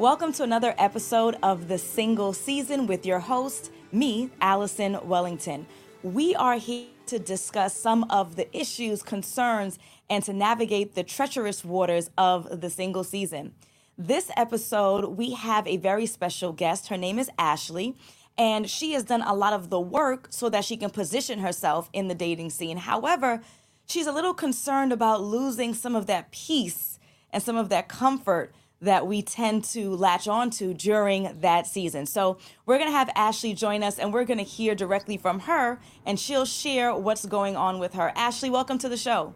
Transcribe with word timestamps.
Welcome 0.00 0.32
to 0.32 0.44
another 0.44 0.74
episode 0.78 1.36
of 1.42 1.68
The 1.68 1.76
Single 1.76 2.32
Season 2.32 2.86
with 2.86 3.04
your 3.04 3.18
host, 3.18 3.70
me, 3.92 4.30
Allison 4.40 4.98
Wellington. 5.06 5.66
We 6.02 6.34
are 6.36 6.56
here 6.56 6.86
to 7.08 7.18
discuss 7.18 7.76
some 7.76 8.04
of 8.04 8.34
the 8.34 8.48
issues, 8.56 9.02
concerns, 9.02 9.78
and 10.08 10.24
to 10.24 10.32
navigate 10.32 10.94
the 10.94 11.02
treacherous 11.02 11.66
waters 11.66 12.08
of 12.16 12.62
the 12.62 12.70
single 12.70 13.04
season. 13.04 13.52
This 13.98 14.30
episode, 14.38 15.18
we 15.18 15.32
have 15.34 15.66
a 15.66 15.76
very 15.76 16.06
special 16.06 16.54
guest. 16.54 16.88
Her 16.88 16.96
name 16.96 17.18
is 17.18 17.28
Ashley, 17.36 17.94
and 18.38 18.70
she 18.70 18.92
has 18.92 19.04
done 19.04 19.20
a 19.20 19.34
lot 19.34 19.52
of 19.52 19.68
the 19.68 19.80
work 19.80 20.28
so 20.30 20.48
that 20.48 20.64
she 20.64 20.78
can 20.78 20.88
position 20.88 21.40
herself 21.40 21.90
in 21.92 22.08
the 22.08 22.14
dating 22.14 22.48
scene. 22.48 22.78
However, 22.78 23.42
she's 23.84 24.06
a 24.06 24.12
little 24.12 24.32
concerned 24.32 24.94
about 24.94 25.20
losing 25.20 25.74
some 25.74 25.94
of 25.94 26.06
that 26.06 26.30
peace 26.30 26.98
and 27.30 27.42
some 27.42 27.56
of 27.56 27.68
that 27.68 27.88
comfort 27.88 28.54
that 28.80 29.06
we 29.06 29.22
tend 29.22 29.64
to 29.64 29.94
latch 29.94 30.26
onto 30.26 30.74
during 30.74 31.36
that 31.40 31.66
season. 31.66 32.06
So, 32.06 32.38
we're 32.66 32.78
going 32.78 32.88
to 32.88 32.96
have 32.96 33.10
Ashley 33.14 33.54
join 33.54 33.82
us 33.82 33.98
and 33.98 34.12
we're 34.12 34.24
going 34.24 34.38
to 34.38 34.44
hear 34.44 34.74
directly 34.74 35.16
from 35.16 35.40
her 35.40 35.78
and 36.06 36.18
she'll 36.18 36.46
share 36.46 36.94
what's 36.94 37.26
going 37.26 37.56
on 37.56 37.78
with 37.78 37.94
her. 37.94 38.12
Ashley, 38.16 38.50
welcome 38.50 38.78
to 38.78 38.88
the 38.88 38.96
show. 38.96 39.34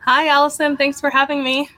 Hi, 0.00 0.28
Allison. 0.28 0.76
Thanks 0.76 1.00
for 1.00 1.10
having 1.10 1.44
me. 1.44 1.68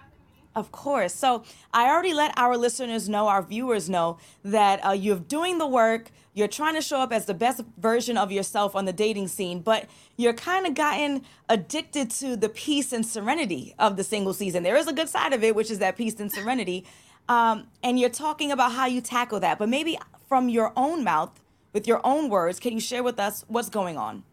Of 0.55 0.73
course. 0.73 1.15
So, 1.15 1.45
I 1.73 1.89
already 1.89 2.15
let 2.15 2.33
our 2.37 2.57
listeners 2.57 3.09
know, 3.09 3.29
our 3.29 3.43
viewers 3.43 3.89
know, 3.89 4.19
that 4.45 4.85
uh, 4.85 4.93
you're 4.93 5.19
doing 5.19 5.59
the 5.59 5.67
work, 5.67 6.11
you're 6.33 6.49
trying 6.49 6.75
to 6.75 6.81
show 6.81 7.01
up 7.01 7.13
as 7.13 7.27
the 7.27 7.35
best 7.35 7.63
version 7.79 8.17
of 8.17 8.31
yourself 8.31 8.77
on 8.77 8.85
the 8.85 8.93
dating 8.93 9.29
scene, 9.29 9.61
but 9.61 9.87
you're 10.17 10.33
kind 10.33 10.67
of 10.67 10.75
gotten 10.75 11.23
addicted 11.49 12.11
to 12.11 12.37
the 12.37 12.49
peace 12.49 12.93
and 12.93 13.05
serenity 13.05 13.75
of 13.79 13.97
the 13.97 14.05
single 14.05 14.33
season. 14.33 14.63
There 14.63 14.77
is 14.77 14.87
a 14.87 14.93
good 14.93 15.09
side 15.09 15.33
of 15.33 15.43
it, 15.43 15.55
which 15.55 15.71
is 15.71 15.81
that 15.81 15.97
peace 15.97 16.21
and 16.21 16.31
serenity. 16.31 16.85
Um, 17.29 17.67
and 17.83 17.99
you're 17.99 18.11
talking 18.11 18.53
about 18.53 18.73
how 18.73 18.87
you 18.87 19.01
tackle 19.01 19.41
that, 19.41 19.59
but 19.59 19.69
maybe 19.69 19.99
from 20.29 20.49
your 20.49 20.73
own 20.77 21.03
mouth, 21.05 21.41
with 21.73 21.87
your 21.87 22.01
own 22.05 22.29
words, 22.29 22.59
can 22.59 22.73
you 22.73 22.81
share 22.81 23.03
with 23.03 23.21
us 23.21 23.45
what's 23.49 23.69
going 23.69 23.97
on? 23.97 24.25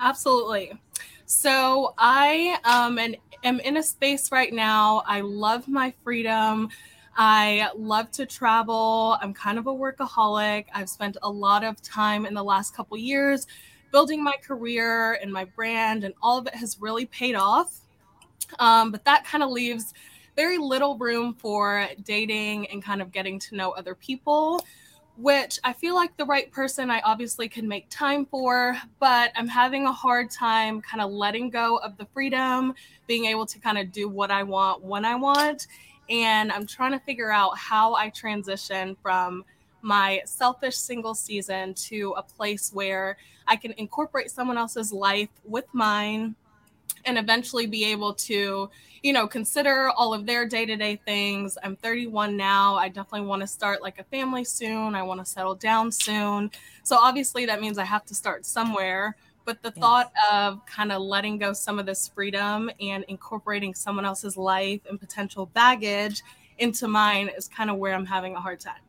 Absolutely. 0.00 0.78
So 1.26 1.94
I 1.98 2.58
um, 2.64 2.98
am 3.44 3.60
in 3.60 3.76
a 3.76 3.82
space 3.82 4.30
right 4.30 4.52
now. 4.52 5.02
I 5.06 5.20
love 5.20 5.68
my 5.68 5.92
freedom. 6.04 6.70
I 7.20 7.68
love 7.76 8.12
to 8.12 8.26
travel. 8.26 9.18
I'm 9.20 9.34
kind 9.34 9.58
of 9.58 9.66
a 9.66 9.72
workaholic. 9.72 10.66
I've 10.72 10.88
spent 10.88 11.16
a 11.22 11.28
lot 11.28 11.64
of 11.64 11.82
time 11.82 12.24
in 12.24 12.32
the 12.32 12.44
last 12.44 12.76
couple 12.76 12.96
years 12.96 13.48
building 13.90 14.22
my 14.22 14.36
career 14.40 15.14
and 15.14 15.32
my 15.32 15.44
brand, 15.44 16.04
and 16.04 16.14
all 16.22 16.38
of 16.38 16.46
it 16.46 16.54
has 16.54 16.80
really 16.80 17.06
paid 17.06 17.34
off. 17.34 17.80
Um, 18.60 18.92
but 18.92 19.04
that 19.04 19.24
kind 19.24 19.42
of 19.42 19.50
leaves 19.50 19.94
very 20.36 20.58
little 20.58 20.96
room 20.96 21.34
for 21.34 21.88
dating 22.04 22.68
and 22.68 22.84
kind 22.84 23.02
of 23.02 23.10
getting 23.10 23.40
to 23.40 23.56
know 23.56 23.72
other 23.72 23.96
people 23.96 24.64
which 25.18 25.58
I 25.64 25.72
feel 25.72 25.96
like 25.96 26.16
the 26.16 26.24
right 26.24 26.50
person 26.52 26.92
I 26.92 27.00
obviously 27.00 27.48
can 27.48 27.66
make 27.66 27.88
time 27.90 28.24
for, 28.24 28.76
but 29.00 29.32
I'm 29.34 29.48
having 29.48 29.84
a 29.84 29.92
hard 29.92 30.30
time 30.30 30.80
kind 30.80 31.02
of 31.02 31.10
letting 31.10 31.50
go 31.50 31.78
of 31.78 31.96
the 31.96 32.06
freedom, 32.14 32.72
being 33.08 33.24
able 33.24 33.44
to 33.46 33.58
kind 33.58 33.78
of 33.78 33.90
do 33.90 34.08
what 34.08 34.30
I 34.30 34.44
want 34.44 34.84
when 34.84 35.04
I 35.04 35.16
want. 35.16 35.66
And 36.08 36.50
I'm 36.50 36.66
trying 36.66 36.92
to 36.92 37.00
figure 37.00 37.30
out 37.30 37.56
how 37.56 37.94
I 37.94 38.10
transition 38.10 38.96
from 39.02 39.44
my 39.82 40.20
selfish 40.24 40.76
single 40.76 41.14
season 41.14 41.74
to 41.74 42.14
a 42.16 42.22
place 42.22 42.70
where 42.72 43.16
I 43.46 43.56
can 43.56 43.72
incorporate 43.76 44.30
someone 44.30 44.58
else's 44.58 44.92
life 44.92 45.30
with 45.44 45.66
mine 45.72 46.34
and 47.04 47.18
eventually 47.18 47.66
be 47.66 47.84
able 47.84 48.12
to 48.12 48.68
you 49.02 49.12
know 49.12 49.28
consider 49.28 49.90
all 49.90 50.12
of 50.12 50.26
their 50.26 50.46
day-to-day 50.46 51.00
things. 51.04 51.56
I'm 51.62 51.76
31 51.76 52.36
now. 52.36 52.74
I 52.74 52.88
definitely 52.88 53.26
want 53.28 53.42
to 53.42 53.46
start 53.46 53.82
like 53.82 53.98
a 53.98 54.04
family 54.04 54.44
soon. 54.44 54.94
I 54.94 55.02
want 55.02 55.20
to 55.20 55.26
settle 55.26 55.54
down 55.54 55.92
soon. 55.92 56.50
So 56.82 56.96
obviously 56.96 57.46
that 57.46 57.60
means 57.60 57.78
i 57.78 57.84
have 57.84 58.04
to 58.06 58.14
start 58.14 58.44
somewhere 58.44 59.16
but 59.48 59.62
the 59.62 59.72
yes. 59.74 59.78
thought 59.78 60.12
of 60.30 60.64
kind 60.66 60.92
of 60.92 61.00
letting 61.00 61.38
go 61.38 61.54
some 61.54 61.78
of 61.78 61.86
this 61.86 62.06
freedom 62.06 62.70
and 62.82 63.02
incorporating 63.08 63.74
someone 63.74 64.04
else's 64.04 64.36
life 64.36 64.82
and 64.86 65.00
potential 65.00 65.46
baggage 65.46 66.22
into 66.58 66.86
mine 66.86 67.30
is 67.34 67.48
kind 67.48 67.70
of 67.70 67.78
where 67.78 67.94
i'm 67.94 68.04
having 68.04 68.34
a 68.34 68.40
hard 68.40 68.60
time 68.60 68.82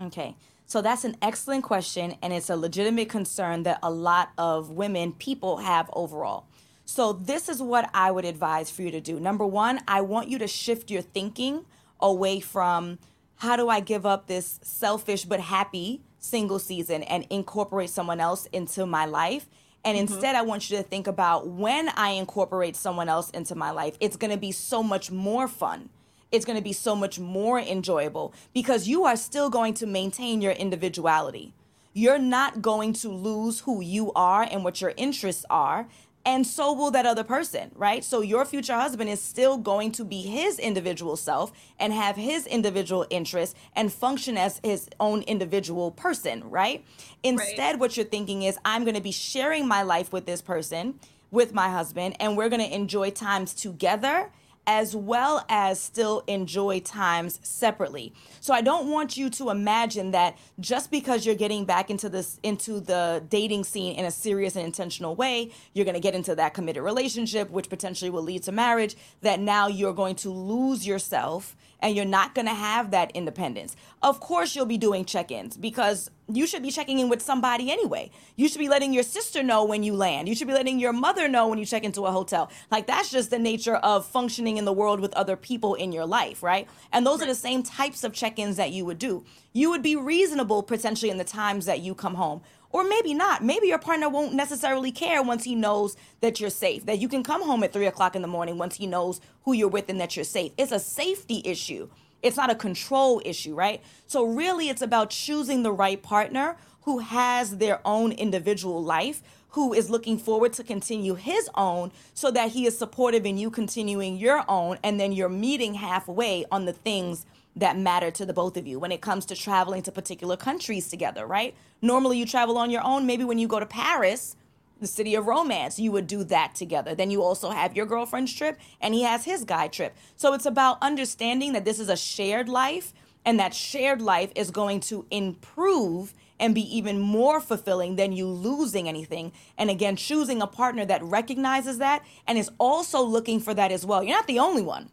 okay 0.00 0.34
so 0.64 0.80
that's 0.80 1.04
an 1.04 1.16
excellent 1.20 1.62
question 1.62 2.16
and 2.22 2.32
it's 2.32 2.48
a 2.48 2.56
legitimate 2.56 3.10
concern 3.10 3.62
that 3.64 3.78
a 3.82 3.90
lot 3.90 4.30
of 4.38 4.70
women 4.70 5.12
people 5.12 5.58
have 5.58 5.90
overall 5.92 6.46
so, 6.90 7.12
this 7.12 7.50
is 7.50 7.60
what 7.60 7.90
I 7.92 8.10
would 8.10 8.24
advise 8.24 8.70
for 8.70 8.80
you 8.80 8.90
to 8.92 9.00
do. 9.02 9.20
Number 9.20 9.44
one, 9.44 9.80
I 9.86 10.00
want 10.00 10.30
you 10.30 10.38
to 10.38 10.48
shift 10.48 10.90
your 10.90 11.02
thinking 11.02 11.66
away 12.00 12.40
from 12.40 12.98
how 13.36 13.56
do 13.56 13.68
I 13.68 13.80
give 13.80 14.06
up 14.06 14.26
this 14.26 14.58
selfish 14.62 15.26
but 15.26 15.38
happy 15.38 16.00
single 16.18 16.58
season 16.58 17.02
and 17.04 17.26
incorporate 17.30 17.90
someone 17.90 18.20
else 18.20 18.46
into 18.52 18.86
my 18.86 19.04
life. 19.04 19.46
And 19.84 19.96
mm-hmm. 19.96 20.12
instead, 20.12 20.34
I 20.34 20.42
want 20.42 20.70
you 20.70 20.76
to 20.76 20.82
think 20.82 21.06
about 21.06 21.48
when 21.48 21.88
I 21.90 22.10
incorporate 22.10 22.76
someone 22.76 23.08
else 23.08 23.30
into 23.30 23.54
my 23.54 23.70
life, 23.70 23.96
it's 24.00 24.16
going 24.16 24.30
to 24.30 24.36
be 24.38 24.52
so 24.52 24.82
much 24.82 25.10
more 25.10 25.48
fun. 25.48 25.88
It's 26.30 26.44
going 26.44 26.58
to 26.58 26.64
be 26.64 26.74
so 26.74 26.94
much 26.94 27.18
more 27.18 27.58
enjoyable 27.58 28.34
because 28.52 28.86
you 28.86 29.04
are 29.04 29.16
still 29.16 29.48
going 29.48 29.74
to 29.74 29.86
maintain 29.86 30.42
your 30.42 30.52
individuality. 30.52 31.54
You're 31.94 32.18
not 32.18 32.60
going 32.60 32.92
to 32.94 33.08
lose 33.08 33.60
who 33.60 33.80
you 33.80 34.12
are 34.14 34.42
and 34.42 34.62
what 34.62 34.80
your 34.80 34.92
interests 34.96 35.46
are 35.48 35.88
and 36.28 36.46
so 36.46 36.74
will 36.74 36.90
that 36.90 37.06
other 37.06 37.24
person, 37.24 37.70
right? 37.74 38.04
So 38.04 38.20
your 38.20 38.44
future 38.44 38.74
husband 38.74 39.08
is 39.08 39.18
still 39.18 39.56
going 39.56 39.92
to 39.92 40.04
be 40.04 40.20
his 40.20 40.58
individual 40.58 41.16
self 41.16 41.52
and 41.78 41.90
have 41.90 42.16
his 42.16 42.46
individual 42.46 43.06
interests 43.08 43.54
and 43.74 43.90
function 43.90 44.36
as 44.36 44.60
his 44.62 44.90
own 45.00 45.22
individual 45.22 45.90
person, 45.90 46.44
right? 46.50 46.84
Instead, 47.22 47.58
right. 47.58 47.78
what 47.78 47.96
you're 47.96 48.04
thinking 48.04 48.42
is, 48.42 48.58
I'm 48.62 48.84
going 48.84 48.94
to 48.94 49.00
be 49.00 49.10
sharing 49.10 49.66
my 49.66 49.82
life 49.82 50.12
with 50.12 50.26
this 50.26 50.42
person, 50.42 51.00
with 51.30 51.54
my 51.54 51.70
husband, 51.70 52.14
and 52.20 52.36
we're 52.36 52.50
going 52.50 52.60
to 52.60 52.74
enjoy 52.74 53.08
times 53.08 53.54
together 53.54 54.30
as 54.68 54.94
well 54.94 55.46
as 55.48 55.80
still 55.80 56.22
enjoy 56.26 56.78
times 56.78 57.40
separately. 57.42 58.12
So 58.40 58.52
I 58.52 58.60
don't 58.60 58.90
want 58.90 59.16
you 59.16 59.30
to 59.30 59.48
imagine 59.48 60.10
that 60.10 60.36
just 60.60 60.90
because 60.90 61.24
you're 61.24 61.34
getting 61.34 61.64
back 61.64 61.88
into 61.88 62.10
this 62.10 62.38
into 62.42 62.78
the 62.78 63.24
dating 63.30 63.64
scene 63.64 63.96
in 63.96 64.04
a 64.04 64.10
serious 64.10 64.56
and 64.56 64.66
intentional 64.66 65.16
way, 65.16 65.52
you're 65.72 65.86
going 65.86 65.94
to 65.94 66.00
get 66.00 66.14
into 66.14 66.34
that 66.34 66.52
committed 66.52 66.82
relationship 66.82 67.50
which 67.50 67.70
potentially 67.70 68.10
will 68.10 68.22
lead 68.22 68.42
to 68.42 68.52
marriage 68.52 68.94
that 69.22 69.40
now 69.40 69.68
you're 69.68 69.94
going 69.94 70.16
to 70.16 70.28
lose 70.28 70.86
yourself 70.86 71.56
and 71.80 71.94
you're 71.94 72.04
not 72.04 72.34
going 72.34 72.46
to 72.46 72.54
have 72.54 72.90
that 72.90 73.10
independence. 73.12 73.76
Of 74.02 74.20
course, 74.20 74.54
you'll 74.54 74.66
be 74.66 74.78
doing 74.78 75.04
check 75.04 75.30
ins 75.30 75.56
because 75.56 76.10
you 76.30 76.46
should 76.46 76.62
be 76.62 76.70
checking 76.70 76.98
in 76.98 77.08
with 77.08 77.22
somebody 77.22 77.70
anyway. 77.70 78.10
You 78.36 78.48
should 78.48 78.58
be 78.58 78.68
letting 78.68 78.92
your 78.92 79.02
sister 79.02 79.42
know 79.42 79.64
when 79.64 79.82
you 79.82 79.94
land. 79.94 80.28
You 80.28 80.34
should 80.34 80.46
be 80.46 80.52
letting 80.52 80.78
your 80.78 80.92
mother 80.92 81.26
know 81.28 81.48
when 81.48 81.58
you 81.58 81.64
check 81.64 81.84
into 81.84 82.04
a 82.04 82.12
hotel. 82.12 82.50
Like, 82.70 82.86
that's 82.86 83.10
just 83.10 83.30
the 83.30 83.38
nature 83.38 83.76
of 83.76 84.06
functioning 84.06 84.56
in 84.58 84.64
the 84.64 84.72
world 84.72 85.00
with 85.00 85.14
other 85.14 85.36
people 85.36 85.74
in 85.74 85.92
your 85.92 86.06
life, 86.06 86.42
right? 86.42 86.68
And 86.92 87.06
those 87.06 87.20
right. 87.20 87.28
are 87.28 87.32
the 87.32 87.38
same 87.38 87.62
types 87.62 88.04
of 88.04 88.12
check 88.12 88.38
ins 88.38 88.56
that 88.56 88.72
you 88.72 88.84
would 88.84 88.98
do. 88.98 89.24
You 89.52 89.70
would 89.70 89.82
be 89.82 89.96
reasonable 89.96 90.62
potentially 90.62 91.10
in 91.10 91.18
the 91.18 91.24
times 91.24 91.64
that 91.66 91.80
you 91.80 91.94
come 91.94 92.14
home. 92.14 92.42
Or 92.70 92.84
maybe 92.84 93.14
not. 93.14 93.42
Maybe 93.42 93.68
your 93.68 93.78
partner 93.78 94.08
won't 94.08 94.34
necessarily 94.34 94.92
care 94.92 95.22
once 95.22 95.44
he 95.44 95.54
knows 95.54 95.96
that 96.20 96.38
you're 96.38 96.50
safe, 96.50 96.84
that 96.86 96.98
you 96.98 97.08
can 97.08 97.22
come 97.22 97.42
home 97.42 97.62
at 97.62 97.72
three 97.72 97.86
o'clock 97.86 98.14
in 98.14 98.22
the 98.22 98.28
morning 98.28 98.58
once 98.58 98.76
he 98.76 98.86
knows 98.86 99.20
who 99.44 99.52
you're 99.54 99.68
with 99.68 99.88
and 99.88 100.00
that 100.00 100.16
you're 100.16 100.24
safe. 100.24 100.52
It's 100.58 100.72
a 100.72 100.78
safety 100.78 101.40
issue. 101.44 101.88
It's 102.22 102.36
not 102.36 102.50
a 102.50 102.54
control 102.54 103.22
issue, 103.24 103.54
right? 103.54 103.80
So, 104.06 104.24
really, 104.24 104.68
it's 104.68 104.82
about 104.82 105.10
choosing 105.10 105.62
the 105.62 105.72
right 105.72 106.02
partner 106.02 106.56
who 106.82 106.98
has 106.98 107.58
their 107.58 107.80
own 107.84 108.12
individual 108.12 108.82
life, 108.82 109.22
who 109.50 109.72
is 109.72 109.88
looking 109.88 110.18
forward 110.18 110.52
to 110.54 110.64
continue 110.64 111.14
his 111.14 111.48
own 111.54 111.92
so 112.14 112.30
that 112.30 112.50
he 112.50 112.66
is 112.66 112.76
supportive 112.76 113.24
in 113.24 113.38
you 113.38 113.50
continuing 113.50 114.16
your 114.16 114.44
own. 114.48 114.78
And 114.82 114.98
then 114.98 115.12
you're 115.12 115.28
meeting 115.28 115.74
halfway 115.74 116.44
on 116.50 116.64
the 116.64 116.72
things 116.72 117.24
that 117.58 117.76
matter 117.76 118.10
to 118.10 118.24
the 118.24 118.32
both 118.32 118.56
of 118.56 118.66
you 118.66 118.78
when 118.78 118.92
it 118.92 119.00
comes 119.00 119.26
to 119.26 119.36
traveling 119.36 119.82
to 119.82 119.92
particular 119.92 120.36
countries 120.36 120.88
together, 120.88 121.26
right? 121.26 121.54
Normally 121.82 122.18
you 122.18 122.26
travel 122.26 122.56
on 122.56 122.70
your 122.70 122.84
own. 122.84 123.06
Maybe 123.06 123.24
when 123.24 123.38
you 123.38 123.48
go 123.48 123.60
to 123.60 123.66
Paris, 123.66 124.36
the 124.80 124.86
city 124.86 125.14
of 125.14 125.26
romance, 125.26 125.78
you 125.78 125.90
would 125.92 126.06
do 126.06 126.22
that 126.24 126.54
together. 126.54 126.94
Then 126.94 127.10
you 127.10 127.22
also 127.22 127.50
have 127.50 127.76
your 127.76 127.86
girlfriend's 127.86 128.32
trip 128.32 128.58
and 128.80 128.94
he 128.94 129.02
has 129.02 129.24
his 129.24 129.44
guy 129.44 129.68
trip. 129.68 129.96
So 130.16 130.34
it's 130.34 130.46
about 130.46 130.78
understanding 130.82 131.52
that 131.52 131.64
this 131.64 131.80
is 131.80 131.88
a 131.88 131.96
shared 131.96 132.48
life 132.48 132.92
and 133.24 133.38
that 133.40 133.54
shared 133.54 134.00
life 134.00 134.30
is 134.36 134.50
going 134.50 134.80
to 134.80 135.06
improve 135.10 136.14
and 136.40 136.54
be 136.54 136.76
even 136.76 137.00
more 137.00 137.40
fulfilling 137.40 137.96
than 137.96 138.12
you 138.12 138.26
losing 138.26 138.88
anything. 138.88 139.32
And 139.56 139.70
again, 139.70 139.96
choosing 139.96 140.40
a 140.40 140.46
partner 140.46 140.84
that 140.86 141.02
recognizes 141.02 141.78
that 141.78 142.04
and 142.28 142.38
is 142.38 142.50
also 142.58 143.02
looking 143.02 143.40
for 143.40 143.54
that 143.54 143.72
as 143.72 143.84
well. 143.84 144.04
You're 144.04 144.16
not 144.16 144.28
the 144.28 144.38
only 144.38 144.62
one. 144.62 144.90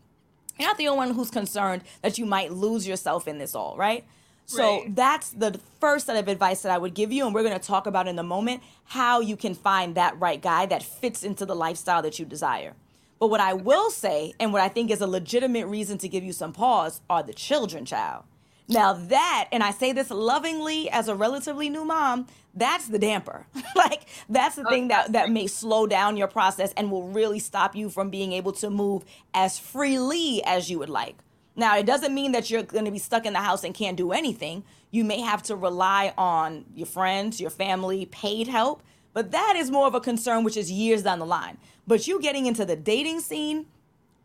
You're 0.57 0.69
not 0.69 0.77
the 0.77 0.87
only 0.87 1.07
one 1.07 1.15
who's 1.15 1.29
concerned 1.29 1.83
that 2.01 2.17
you 2.17 2.25
might 2.25 2.51
lose 2.51 2.87
yourself 2.87 3.27
in 3.27 3.37
this 3.37 3.55
all, 3.55 3.75
right? 3.77 4.05
So 4.45 4.81
right. 4.81 4.95
that's 4.95 5.31
the 5.31 5.59
first 5.79 6.05
set 6.05 6.15
of 6.15 6.27
advice 6.27 6.61
that 6.61 6.71
I 6.71 6.77
would 6.77 6.93
give 6.93 7.11
you. 7.11 7.25
And 7.25 7.33
we're 7.33 7.43
going 7.43 7.59
to 7.59 7.65
talk 7.65 7.87
about 7.87 8.07
in 8.07 8.17
a 8.19 8.23
moment 8.23 8.61
how 8.85 9.19
you 9.19 9.35
can 9.35 9.55
find 9.55 9.95
that 9.95 10.19
right 10.19 10.41
guy 10.41 10.65
that 10.67 10.83
fits 10.83 11.23
into 11.23 11.45
the 11.45 11.55
lifestyle 11.55 12.01
that 12.03 12.19
you 12.19 12.25
desire. 12.25 12.73
But 13.19 13.27
what 13.27 13.39
I 13.39 13.53
will 13.53 13.89
say, 13.89 14.33
and 14.39 14.53
what 14.53 14.61
I 14.61 14.67
think 14.67 14.91
is 14.91 15.01
a 15.01 15.07
legitimate 15.07 15.67
reason 15.67 15.97
to 15.99 16.09
give 16.09 16.23
you 16.23 16.33
some 16.33 16.53
pause, 16.53 17.01
are 17.09 17.23
the 17.23 17.33
children, 17.33 17.85
child. 17.85 18.23
Now 18.67 18.93
that, 18.93 19.47
and 19.51 19.61
I 19.61 19.71
say 19.71 19.91
this 19.91 20.09
lovingly 20.09 20.89
as 20.89 21.07
a 21.07 21.15
relatively 21.15 21.69
new 21.69 21.85
mom, 21.85 22.27
that's 22.55 22.87
the 22.87 22.97
damper. 22.97 23.45
like 23.75 24.05
that's 24.27 24.55
the 24.55 24.65
oh, 24.65 24.69
thing 24.69 24.87
that 24.87 25.11
that 25.11 25.29
may 25.29 25.47
slow 25.47 25.85
down 25.85 26.17
your 26.17 26.27
process 26.27 26.73
and 26.75 26.89
will 26.89 27.07
really 27.07 27.39
stop 27.39 27.75
you 27.75 27.89
from 27.89 28.09
being 28.09 28.31
able 28.31 28.53
to 28.53 28.69
move 28.69 29.05
as 29.33 29.59
freely 29.59 30.43
as 30.43 30.69
you 30.69 30.79
would 30.79 30.89
like. 30.89 31.17
Now, 31.55 31.77
it 31.77 31.85
doesn't 31.85 32.13
mean 32.13 32.33
that 32.33 32.49
you're 32.49 32.63
going 32.63 32.85
to 32.85 32.91
be 32.91 32.99
stuck 32.99 33.25
in 33.25 33.33
the 33.33 33.39
house 33.39 33.63
and 33.63 33.73
can't 33.73 33.95
do 33.95 34.11
anything. 34.11 34.63
You 34.91 35.05
may 35.05 35.21
have 35.21 35.41
to 35.43 35.55
rely 35.55 36.13
on 36.17 36.65
your 36.75 36.87
friends, 36.87 37.39
your 37.39 37.49
family, 37.49 38.07
paid 38.07 38.47
help, 38.47 38.83
but 39.13 39.31
that 39.31 39.53
is 39.55 39.71
more 39.71 39.87
of 39.87 39.95
a 39.95 40.01
concern 40.01 40.43
which 40.43 40.57
is 40.57 40.69
years 40.69 41.03
down 41.03 41.19
the 41.19 41.25
line. 41.25 41.57
But 41.87 42.07
you 42.07 42.19
getting 42.19 42.45
into 42.45 42.65
the 42.65 42.75
dating 42.75 43.21
scene, 43.21 43.67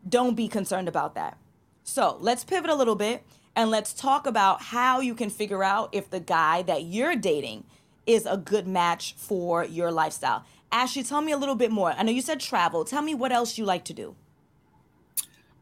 don't 0.07 0.35
be 0.35 0.49
concerned 0.49 0.89
about 0.89 1.15
that. 1.15 1.37
So, 1.83 2.17
let's 2.19 2.43
pivot 2.43 2.69
a 2.69 2.75
little 2.75 2.95
bit 2.95 3.23
and 3.55 3.69
let's 3.69 3.93
talk 3.93 4.25
about 4.25 4.61
how 4.61 4.99
you 4.99 5.15
can 5.15 5.29
figure 5.29 5.63
out 5.63 5.89
if 5.91 6.09
the 6.09 6.19
guy 6.19 6.61
that 6.63 6.83
you're 6.83 7.15
dating 7.15 7.65
is 8.05 8.25
a 8.25 8.37
good 8.37 8.67
match 8.67 9.13
for 9.17 9.63
your 9.63 9.91
lifestyle. 9.91 10.43
Ashley, 10.71 11.03
tell 11.03 11.21
me 11.21 11.31
a 11.31 11.37
little 11.37 11.55
bit 11.55 11.71
more. 11.71 11.91
I 11.91 12.03
know 12.03 12.11
you 12.11 12.21
said 12.21 12.39
travel. 12.39 12.85
Tell 12.85 13.01
me 13.01 13.13
what 13.13 13.31
else 13.31 13.57
you 13.57 13.65
like 13.65 13.83
to 13.85 13.93
do. 13.93 14.15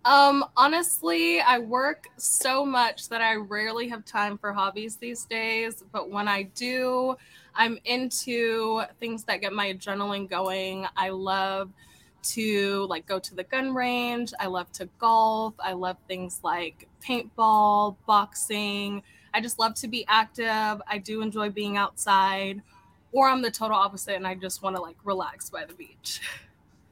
Um, 0.06 0.46
honestly, 0.56 1.42
I 1.42 1.60
work 1.60 2.08
so 2.18 2.66
much 2.66 3.10
that 3.10 3.22
I 3.22 3.36
rarely 3.36 3.90
have 3.90 4.06
time 4.06 4.38
for 4.38 4.54
hobbies 4.54 4.96
these 4.96 5.26
days. 5.26 5.84
But 5.92 6.10
when 6.10 6.28
I 6.28 6.44
do, 6.44 7.18
I'm 7.56 7.78
into 7.86 8.84
things 9.00 9.24
that 9.26 9.42
get 9.42 9.52
my 9.52 9.74
adrenaline 9.74 10.30
going. 10.30 10.88
I 10.96 11.10
love 11.10 11.72
to 12.24 12.86
like 12.90 13.06
go 13.06 13.20
to 13.20 13.36
the 13.36 13.44
gun 13.44 13.74
range. 13.74 14.34
I 14.40 14.48
love 14.48 14.72
to 14.74 14.90
golf. 15.00 15.54
I 15.60 15.74
love 15.74 15.98
things 16.08 16.40
like 16.44 16.88
paintball, 17.04 17.96
boxing. 18.08 19.04
I 19.34 19.42
just 19.42 19.60
love 19.60 19.76
to 19.76 19.88
be 19.88 20.06
active. 20.08 20.82
I 20.88 20.98
do 21.04 21.22
enjoy 21.22 21.50
being 21.50 21.78
outside. 21.78 22.62
Or 23.12 23.28
I'm 23.28 23.42
the 23.42 23.52
total 23.52 23.78
opposite 23.78 24.16
and 24.16 24.28
I 24.28 24.36
just 24.36 24.62
want 24.62 24.76
to 24.76 24.82
like 24.82 24.98
relax 25.04 25.50
by 25.50 25.66
the 25.66 25.74
beach. 25.74 26.22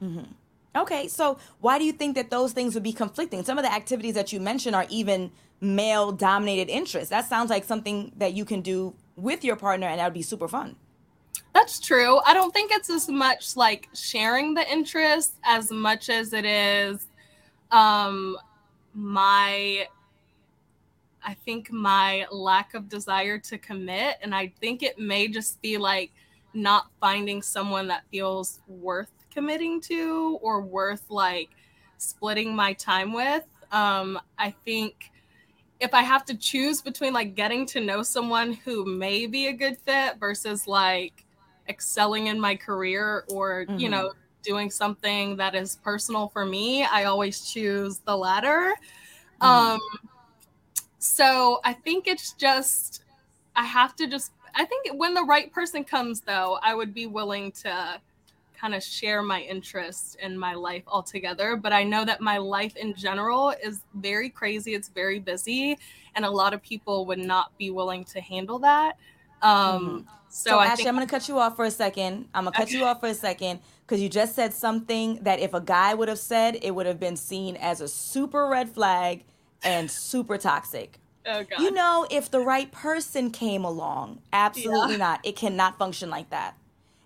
Mm-hmm. 0.01 0.31
Okay, 0.75 1.07
so 1.07 1.39
why 1.59 1.79
do 1.79 1.85
you 1.85 1.91
think 1.91 2.15
that 2.15 2.29
those 2.29 2.53
things 2.53 2.75
would 2.75 2.83
be 2.83 2.93
conflicting? 2.93 3.43
Some 3.43 3.57
of 3.57 3.63
the 3.63 3.73
activities 3.73 4.13
that 4.13 4.31
you 4.31 4.39
mentioned 4.39 4.75
are 4.75 4.85
even 4.89 5.31
male 5.59 6.11
dominated 6.11 6.69
interests. 6.69 7.09
That 7.09 7.27
sounds 7.27 7.49
like 7.49 7.63
something 7.63 8.11
that 8.17 8.33
you 8.33 8.45
can 8.45 8.61
do 8.61 8.93
with 9.15 9.43
your 9.43 9.55
partner 9.55 9.87
and 9.87 9.99
that 9.99 10.05
would 10.05 10.13
be 10.13 10.21
super 10.21 10.47
fun. 10.47 10.75
That's 11.57 11.79
true. 11.79 12.19
I 12.23 12.35
don't 12.35 12.53
think 12.53 12.71
it's 12.71 12.91
as 12.91 13.09
much 13.09 13.55
like 13.57 13.89
sharing 13.95 14.53
the 14.53 14.71
interest 14.71 15.39
as 15.43 15.71
much 15.71 16.07
as 16.07 16.31
it 16.33 16.45
is 16.45 17.07
um 17.71 18.37
my 18.93 19.87
I 21.25 21.33
think 21.33 21.71
my 21.71 22.27
lack 22.31 22.75
of 22.75 22.87
desire 22.87 23.39
to 23.39 23.57
commit 23.57 24.17
and 24.21 24.35
I 24.35 24.53
think 24.61 24.83
it 24.83 24.99
may 24.99 25.27
just 25.27 25.59
be 25.63 25.79
like 25.79 26.11
not 26.53 26.91
finding 27.01 27.41
someone 27.41 27.87
that 27.87 28.03
feels 28.11 28.59
worth 28.67 29.11
committing 29.31 29.81
to 29.81 30.37
or 30.43 30.61
worth 30.61 31.09
like 31.09 31.49
splitting 31.97 32.55
my 32.55 32.73
time 32.73 33.13
with. 33.13 33.45
Um, 33.71 34.19
I 34.37 34.53
think 34.63 35.09
if 35.79 35.91
I 35.95 36.03
have 36.03 36.23
to 36.25 36.37
choose 36.37 36.83
between 36.83 37.13
like 37.13 37.33
getting 37.33 37.65
to 37.65 37.81
know 37.81 38.03
someone 38.03 38.53
who 38.53 38.85
may 38.85 39.25
be 39.25 39.47
a 39.47 39.53
good 39.53 39.79
fit 39.79 40.19
versus 40.19 40.67
like 40.67 41.23
excelling 41.69 42.27
in 42.27 42.39
my 42.39 42.55
career 42.55 43.25
or, 43.29 43.65
mm-hmm. 43.65 43.79
you 43.79 43.89
know, 43.89 44.13
doing 44.43 44.69
something 44.69 45.35
that 45.35 45.55
is 45.55 45.77
personal 45.83 46.29
for 46.29 46.45
me, 46.45 46.83
I 46.83 47.03
always 47.05 47.51
choose 47.51 47.99
the 47.99 48.15
latter. 48.15 48.75
Mm-hmm. 49.41 49.45
Um, 49.45 49.79
so 50.99 51.59
I 51.63 51.73
think 51.73 52.07
it's 52.07 52.33
just, 52.33 53.03
I 53.55 53.63
have 53.63 53.95
to 53.97 54.07
just, 54.07 54.31
I 54.55 54.65
think 54.65 54.91
when 54.93 55.13
the 55.13 55.23
right 55.23 55.51
person 55.51 55.83
comes, 55.83 56.21
though, 56.21 56.59
I 56.63 56.73
would 56.73 56.93
be 56.93 57.07
willing 57.07 57.51
to 57.63 57.99
kind 58.59 58.73
of 58.73 58.81
share 58.81 59.21
my 59.21 59.41
interests 59.41 60.15
in 60.19 60.37
my 60.37 60.55
life 60.55 60.83
altogether. 60.87 61.55
But 61.55 61.73
I 61.73 61.83
know 61.83 62.03
that 62.05 62.21
my 62.21 62.37
life 62.37 62.75
in 62.75 62.95
general 62.95 63.53
is 63.63 63.83
very 63.95 64.29
crazy. 64.29 64.73
It's 64.73 64.89
very 64.89 65.19
busy, 65.19 65.77
and 66.15 66.25
a 66.25 66.29
lot 66.29 66.53
of 66.53 66.61
people 66.63 67.05
would 67.05 67.19
not 67.19 67.55
be 67.57 67.69
willing 67.69 68.03
to 68.05 68.19
handle 68.19 68.57
that. 68.59 68.97
Um, 69.41 69.51
mm-hmm. 69.51 69.97
So, 70.29 70.51
so 70.51 70.59
Ashley, 70.59 70.77
think- 70.77 70.89
I'm 70.89 70.95
going 70.95 71.07
to 71.07 71.11
cut 71.11 71.27
you 71.27 71.39
off 71.39 71.55
for 71.55 71.65
a 71.65 71.71
second. 71.71 72.27
I'm 72.33 72.43
going 72.43 72.53
to 72.53 72.59
cut 72.59 72.71
you 72.71 72.83
off 72.83 72.99
for 72.99 73.07
a 73.07 73.13
second 73.13 73.59
because 73.85 74.01
you 74.01 74.09
just 74.09 74.35
said 74.35 74.53
something 74.53 75.19
that 75.23 75.39
if 75.39 75.53
a 75.53 75.61
guy 75.61 75.93
would 75.93 76.09
have 76.09 76.19
said, 76.19 76.59
it 76.61 76.71
would 76.71 76.85
have 76.85 76.99
been 76.99 77.15
seen 77.15 77.55
as 77.55 77.81
a 77.81 77.87
super 77.87 78.47
red 78.47 78.69
flag 78.69 79.23
and 79.63 79.89
super 79.89 80.37
toxic. 80.37 80.99
Oh, 81.29 81.43
God. 81.43 81.59
You 81.59 81.71
know, 81.71 82.07
if 82.09 82.31
the 82.31 82.39
right 82.39 82.71
person 82.71 83.31
came 83.31 83.65
along, 83.65 84.21
absolutely 84.31 84.93
yeah. 84.93 84.97
not. 84.97 85.25
It 85.25 85.35
cannot 85.35 85.77
function 85.77 86.09
like 86.09 86.29
that. 86.29 86.55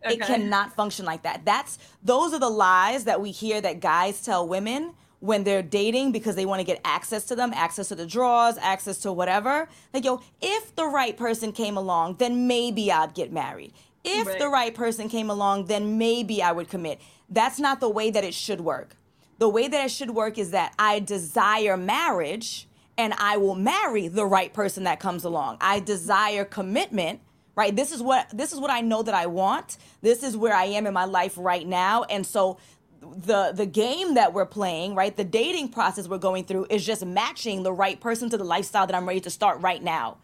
Okay. 0.06 0.14
It 0.14 0.22
cannot 0.22 0.76
function 0.76 1.06
like 1.06 1.24
that. 1.24 1.44
That's 1.44 1.80
those 2.04 2.32
are 2.32 2.40
the 2.40 2.48
lies 2.48 3.06
that 3.06 3.20
we 3.20 3.32
hear 3.32 3.60
that 3.62 3.80
guys 3.80 4.22
tell 4.22 4.48
women 4.48 4.94
when 5.22 5.44
they're 5.44 5.62
dating 5.62 6.12
because 6.12 6.36
they 6.36 6.46
want 6.46 6.60
to 6.60 6.66
get 6.66 6.82
access 6.84 7.26
to 7.26 7.36
them, 7.36 7.54
access 7.54 7.88
to 7.90 7.96
the 7.96 8.06
drawers, 8.06 8.58
access 8.58 8.98
to 8.98 9.14
whatever. 9.14 9.70
Like, 9.94 10.04
yo, 10.04 10.22
if 10.42 10.76
the 10.76 10.88
right 10.88 11.16
person 11.16 11.52
came 11.52 11.78
along, 11.78 12.16
then 12.16 12.48
maybe 12.48 12.92
I'd 12.92 13.14
get 13.14 13.32
married. 13.32 13.72
If 14.04 14.28
right. 14.28 14.40
the 14.40 14.50
right 14.50 14.74
person 14.74 15.10
came 15.10 15.30
along, 15.30 15.66
then 15.66 16.00
maybe 16.00 16.42
I 16.42 16.52
would 16.52 16.70
commit. 16.70 17.00
That's 17.30 17.60
not 17.60 17.80
the 17.80 17.90
way 17.90 18.10
that 18.10 18.24
it 18.24 18.34
should 18.34 18.62
work. 18.62 18.96
The 19.38 19.48
way 19.48 19.68
that 19.68 19.86
it 19.86 19.92
should 19.92 20.12
work 20.12 20.40
is 20.40 20.52
that 20.52 20.74
I 20.80 21.00
desire 21.00 21.78
marriage 21.78 22.68
and 22.98 23.14
I 23.14 23.38
will 23.38 23.56
marry 23.56 24.08
the 24.08 24.26
right 24.26 24.52
person 24.52 24.84
that 24.86 25.00
comes 25.00 25.24
along. 25.24 25.58
I 25.62 25.80
desire 25.80 26.46
commitment 26.46 27.22
right 27.56 27.76
this 27.76 27.92
is 27.92 28.02
what 28.02 28.30
this 28.34 28.54
is 28.54 28.60
what 28.62 28.72
i 28.72 28.80
know 28.80 29.04
that 29.04 29.14
i 29.14 29.26
want 29.26 29.78
this 30.02 30.24
is 30.24 30.38
where 30.38 30.54
i 30.54 30.64
am 30.64 30.88
in 30.88 30.94
my 30.94 31.04
life 31.04 31.34
right 31.38 31.68
now 31.68 32.04
and 32.04 32.26
so 32.26 32.58
the 33.02 33.52
the 33.54 33.66
game 33.66 34.14
that 34.14 34.34
we're 34.34 34.46
playing 34.46 34.96
right 34.96 35.18
the 35.18 35.24
dating 35.24 35.68
process 35.70 36.08
we're 36.08 36.18
going 36.18 36.44
through 36.44 36.66
is 36.70 36.86
just 36.86 37.06
matching 37.06 37.64
the 37.64 37.74
right 37.74 38.00
person 38.00 38.30
to 38.30 38.38
the 38.38 38.44
lifestyle 38.44 38.86
that 38.86 38.96
i'm 38.96 39.08
ready 39.08 39.20
to 39.20 39.30
start 39.30 39.60
right 39.62 39.84
now 39.84 40.18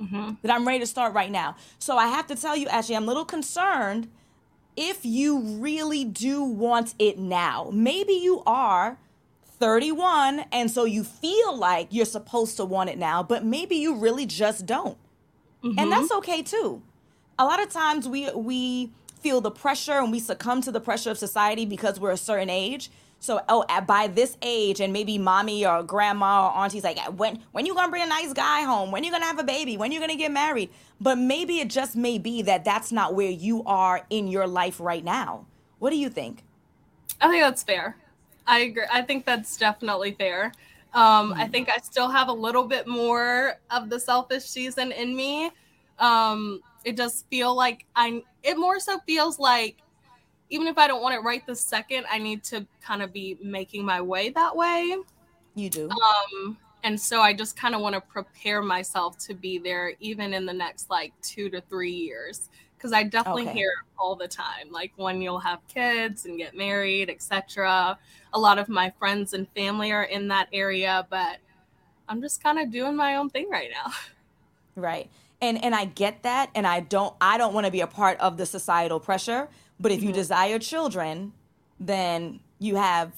mm-hmm. 0.00 0.32
that 0.42 0.52
i'm 0.52 0.66
ready 0.66 0.78
to 0.78 0.86
start 0.86 1.12
right 1.12 1.30
now 1.30 1.56
so 1.78 1.96
i 1.96 2.06
have 2.06 2.26
to 2.26 2.36
tell 2.36 2.56
you 2.56 2.68
actually 2.68 2.96
i'm 2.96 3.04
a 3.04 3.06
little 3.06 3.24
concerned 3.24 4.08
if 4.76 5.04
you 5.04 5.40
really 5.40 6.04
do 6.04 6.42
want 6.42 6.94
it 6.98 7.18
now 7.18 7.68
maybe 7.72 8.12
you 8.12 8.42
are 8.46 8.96
31 9.58 10.44
and 10.52 10.70
so 10.70 10.84
you 10.84 11.04
feel 11.04 11.56
like 11.56 11.88
you're 11.90 12.06
supposed 12.06 12.56
to 12.56 12.64
want 12.64 12.88
it 12.88 12.96
now 12.96 13.22
but 13.22 13.44
maybe 13.44 13.76
you 13.76 13.96
really 13.96 14.24
just 14.24 14.64
don't 14.66 14.96
Mm-hmm. 15.62 15.78
And 15.78 15.92
that's 15.92 16.10
okay 16.12 16.42
too. 16.42 16.82
A 17.38 17.44
lot 17.44 17.62
of 17.62 17.70
times 17.70 18.08
we 18.08 18.30
we 18.32 18.90
feel 19.20 19.40
the 19.40 19.50
pressure 19.50 19.98
and 19.98 20.10
we 20.10 20.18
succumb 20.20 20.62
to 20.62 20.72
the 20.72 20.80
pressure 20.80 21.10
of 21.10 21.18
society 21.18 21.64
because 21.64 22.00
we're 22.00 22.10
a 22.10 22.16
certain 22.16 22.50
age. 22.50 22.90
So, 23.22 23.42
oh, 23.50 23.66
at, 23.68 23.86
by 23.86 24.06
this 24.06 24.38
age, 24.40 24.80
and 24.80 24.94
maybe 24.94 25.18
mommy 25.18 25.66
or 25.66 25.82
grandma 25.82 26.46
or 26.46 26.52
auntie's 26.52 26.84
like, 26.84 26.98
when 27.18 27.40
when 27.52 27.66
you 27.66 27.74
gonna 27.74 27.90
bring 27.90 28.02
a 28.02 28.06
nice 28.06 28.32
guy 28.32 28.62
home? 28.62 28.90
When 28.90 29.04
you 29.04 29.10
gonna 29.10 29.26
have 29.26 29.38
a 29.38 29.44
baby? 29.44 29.76
When 29.76 29.92
you 29.92 30.00
gonna 30.00 30.16
get 30.16 30.32
married? 30.32 30.70
But 31.00 31.18
maybe 31.18 31.58
it 31.60 31.68
just 31.68 31.96
may 31.96 32.16
be 32.18 32.40
that 32.42 32.64
that's 32.64 32.90
not 32.90 33.14
where 33.14 33.30
you 33.30 33.62
are 33.64 34.06
in 34.08 34.26
your 34.26 34.46
life 34.46 34.80
right 34.80 35.04
now. 35.04 35.46
What 35.78 35.90
do 35.90 35.96
you 35.96 36.08
think? 36.08 36.44
I 37.20 37.28
think 37.28 37.42
that's 37.42 37.62
fair. 37.62 37.96
I 38.46 38.60
agree. 38.60 38.84
I 38.90 39.02
think 39.02 39.26
that's 39.26 39.56
definitely 39.58 40.12
fair. 40.12 40.52
Um, 40.92 41.32
I 41.34 41.42
mm-hmm. 41.42 41.52
think 41.52 41.68
I 41.68 41.78
still 41.78 42.08
have 42.08 42.28
a 42.28 42.32
little 42.32 42.64
bit 42.64 42.88
more 42.88 43.54
of 43.70 43.90
the 43.90 44.00
selfish 44.00 44.44
season 44.44 44.92
in 44.92 45.14
me. 45.14 45.50
Um, 45.98 46.62
it 46.84 46.96
does 46.96 47.24
feel 47.30 47.54
like 47.54 47.86
I. 47.94 48.22
It 48.42 48.58
more 48.58 48.80
so 48.80 48.98
feels 49.00 49.38
like 49.38 49.76
even 50.48 50.66
if 50.66 50.78
I 50.78 50.86
don't 50.86 51.02
want 51.02 51.14
it 51.14 51.20
right 51.20 51.46
this 51.46 51.60
second, 51.60 52.06
I 52.10 52.18
need 52.18 52.42
to 52.44 52.66
kind 52.80 53.02
of 53.02 53.12
be 53.12 53.38
making 53.42 53.84
my 53.84 54.00
way 54.00 54.30
that 54.30 54.56
way. 54.56 54.96
You 55.54 55.70
do. 55.70 55.88
Um, 55.90 56.56
and 56.82 56.98
so 56.98 57.20
I 57.20 57.34
just 57.34 57.56
kind 57.56 57.74
of 57.74 57.80
want 57.80 57.94
to 57.94 58.00
prepare 58.00 58.62
myself 58.62 59.18
to 59.18 59.34
be 59.34 59.58
there, 59.58 59.92
even 60.00 60.32
in 60.34 60.46
the 60.46 60.52
next 60.52 60.90
like 60.90 61.12
two 61.22 61.50
to 61.50 61.60
three 61.62 61.92
years 61.92 62.48
because 62.80 62.94
I 62.94 63.02
definitely 63.02 63.42
okay. 63.42 63.58
hear 63.58 63.72
all 63.98 64.16
the 64.16 64.26
time, 64.26 64.70
like 64.70 64.92
when 64.96 65.20
you'll 65.20 65.38
have 65.38 65.60
kids 65.68 66.24
and 66.24 66.38
get 66.38 66.56
married, 66.56 67.10
etc. 67.10 67.98
A 68.32 68.40
lot 68.40 68.58
of 68.58 68.70
my 68.70 68.90
friends 68.98 69.34
and 69.34 69.46
family 69.50 69.92
are 69.92 70.04
in 70.04 70.28
that 70.28 70.48
area, 70.50 71.06
but 71.10 71.36
I'm 72.08 72.22
just 72.22 72.42
kind 72.42 72.58
of 72.58 72.70
doing 72.70 72.96
my 72.96 73.16
own 73.16 73.28
thing 73.30 73.48
right 73.50 73.70
now. 73.70 73.92
Right. 74.76 75.10
And 75.42 75.62
and 75.64 75.74
I 75.74 75.86
get 75.86 76.22
that 76.22 76.50
and 76.54 76.66
I 76.66 76.80
don't 76.80 77.14
I 77.20 77.38
don't 77.38 77.54
want 77.54 77.66
to 77.66 77.72
be 77.72 77.80
a 77.80 77.86
part 77.86 78.18
of 78.20 78.36
the 78.36 78.46
societal 78.46 79.00
pressure, 79.00 79.48
but 79.78 79.90
if 79.90 79.98
mm-hmm. 79.98 80.08
you 80.08 80.12
desire 80.12 80.58
children, 80.58 81.32
then 81.78 82.40
you 82.58 82.76
have 82.76 83.12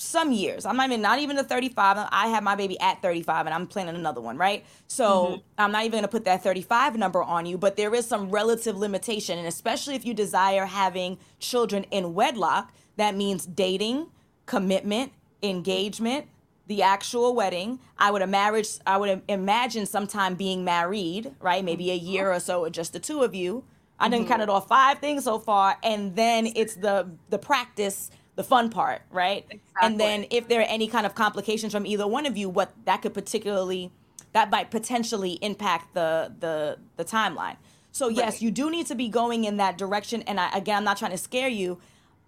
some 0.00 0.32
years. 0.32 0.64
I'm 0.64 0.76
not 0.76 0.86
even 0.86 1.02
not 1.02 1.18
even 1.18 1.36
the 1.36 1.44
35. 1.44 2.08
I 2.10 2.28
have 2.28 2.42
my 2.42 2.56
baby 2.56 2.80
at 2.80 3.02
35 3.02 3.46
and 3.46 3.54
I'm 3.54 3.66
planning 3.66 3.94
another 3.94 4.22
one, 4.22 4.38
right? 4.38 4.64
So 4.86 5.26
mm-hmm. 5.26 5.40
I'm 5.58 5.72
not 5.72 5.84
even 5.84 5.98
gonna 5.98 6.08
put 6.08 6.24
that 6.24 6.42
35 6.42 6.96
number 6.96 7.22
on 7.22 7.44
you, 7.44 7.58
but 7.58 7.76
there 7.76 7.94
is 7.94 8.06
some 8.06 8.30
relative 8.30 8.78
limitation. 8.78 9.38
And 9.38 9.46
especially 9.46 9.94
if 9.94 10.06
you 10.06 10.14
desire 10.14 10.64
having 10.64 11.18
children 11.38 11.84
in 11.90 12.14
wedlock, 12.14 12.72
that 12.96 13.14
means 13.14 13.44
dating, 13.44 14.06
commitment, 14.46 15.12
engagement. 15.42 16.26
The 16.70 16.82
actual 16.84 17.34
wedding. 17.34 17.80
I 17.98 18.12
would 18.12 18.26
marriage. 18.28 18.68
I 18.86 18.96
would 18.96 19.22
imagine 19.28 19.86
sometime 19.86 20.36
being 20.36 20.64
married, 20.64 21.34
right? 21.40 21.64
Maybe 21.64 21.90
a 21.90 21.96
year 21.96 22.32
or 22.32 22.38
so, 22.38 22.68
just 22.68 22.92
the 22.92 23.00
two 23.00 23.22
of 23.22 23.34
you. 23.34 23.64
I 23.98 24.08
didn't 24.08 24.22
mm-hmm. 24.22 24.30
count 24.30 24.42
it 24.42 24.48
off 24.48 24.68
five 24.68 25.00
things 25.00 25.24
so 25.24 25.40
far, 25.40 25.76
and 25.82 26.14
then 26.14 26.46
it's 26.54 26.76
the 26.76 27.10
the 27.28 27.38
practice, 27.38 28.12
the 28.36 28.44
fun 28.44 28.70
part, 28.70 29.02
right? 29.10 29.44
Exactly. 29.50 29.60
And 29.82 29.98
then 29.98 30.26
if 30.30 30.46
there 30.46 30.60
are 30.60 30.68
any 30.68 30.86
kind 30.86 31.06
of 31.06 31.16
complications 31.16 31.72
from 31.72 31.86
either 31.86 32.06
one 32.06 32.24
of 32.24 32.36
you, 32.36 32.48
what 32.48 32.72
that 32.84 33.02
could 33.02 33.14
particularly 33.14 33.90
that 34.32 34.48
might 34.48 34.70
potentially 34.70 35.32
impact 35.42 35.94
the 35.94 36.32
the 36.38 36.78
the 36.96 37.04
timeline. 37.04 37.56
So 37.90 38.08
yes, 38.08 38.34
Right. 38.34 38.42
you 38.42 38.50
do 38.52 38.70
need 38.70 38.86
to 38.86 38.94
be 38.94 39.08
going 39.08 39.42
in 39.42 39.56
that 39.56 39.76
direction. 39.76 40.22
And 40.22 40.38
I, 40.38 40.50
again, 40.56 40.76
I'm 40.76 40.84
not 40.84 40.98
trying 40.98 41.10
to 41.10 41.18
scare 41.18 41.48
you, 41.48 41.78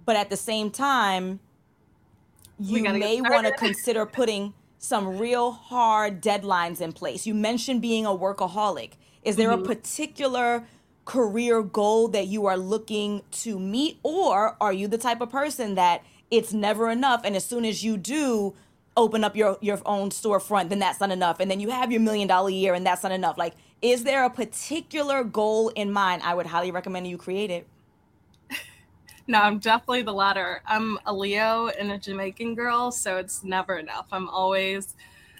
but 0.04 0.16
at 0.16 0.30
the 0.30 0.36
same 0.36 0.72
time, 0.72 1.38
you 2.62 2.82
may 2.82 3.20
want 3.20 3.46
to 3.46 3.52
consider 3.52 4.06
putting 4.06 4.54
some 4.78 5.18
real 5.18 5.52
hard 5.52 6.20
deadlines 6.22 6.80
in 6.80 6.92
place. 6.92 7.26
You 7.26 7.34
mentioned 7.34 7.80
being 7.82 8.04
a 8.06 8.10
workaholic. 8.10 8.92
Is 9.22 9.36
there 9.36 9.50
Mm-hmm. 9.50 9.62
a 9.64 9.66
particular 9.66 10.66
career 11.04 11.62
goal 11.62 12.08
that 12.08 12.26
you 12.28 12.46
are 12.46 12.56
looking 12.56 13.22
to 13.30 13.58
meet, 13.58 13.98
or 14.02 14.56
are 14.60 14.72
you 14.72 14.88
the 14.88 14.98
type 14.98 15.20
of 15.20 15.30
person 15.30 15.74
that 15.74 16.04
it's 16.30 16.52
never 16.52 16.90
enough, 16.90 17.22
and 17.24 17.36
as 17.36 17.44
soon 17.44 17.64
as 17.64 17.84
you 17.84 17.96
do 17.96 18.54
open 18.96 19.24
up 19.24 19.34
your 19.36 19.58
your 19.60 19.80
own 19.86 20.10
storefront, 20.10 20.68
then 20.68 20.78
that's 20.78 21.00
not 21.00 21.10
enough, 21.10 21.40
and 21.40 21.50
then 21.50 21.60
you 21.60 21.70
have 21.70 21.90
your 21.92 22.00
million 22.00 22.28
dollar 22.28 22.50
year, 22.50 22.74
and 22.74 22.86
that's 22.86 23.02
not 23.02 23.12
enough? 23.12 23.36
Like, 23.38 23.54
is 23.80 24.04
there 24.04 24.24
a 24.24 24.30
particular 24.30 25.24
goal 25.24 25.68
in 25.70 25.90
mind? 25.92 26.22
I 26.24 26.34
would 26.34 26.46
highly 26.46 26.70
recommend 26.70 27.06
you 27.08 27.18
create 27.18 27.50
it. 27.50 27.66
No, 29.32 29.40
I'm 29.40 29.60
definitely 29.60 30.02
the 30.02 30.12
latter. 30.12 30.60
I'm 30.66 30.98
a 31.06 31.14
Leo 31.14 31.68
and 31.68 31.90
a 31.90 31.96
Jamaican 31.96 32.54
girl, 32.54 32.90
so 32.92 33.16
it's 33.16 33.42
never 33.42 33.78
enough. 33.78 34.08
I'm 34.12 34.28
always 34.28 34.94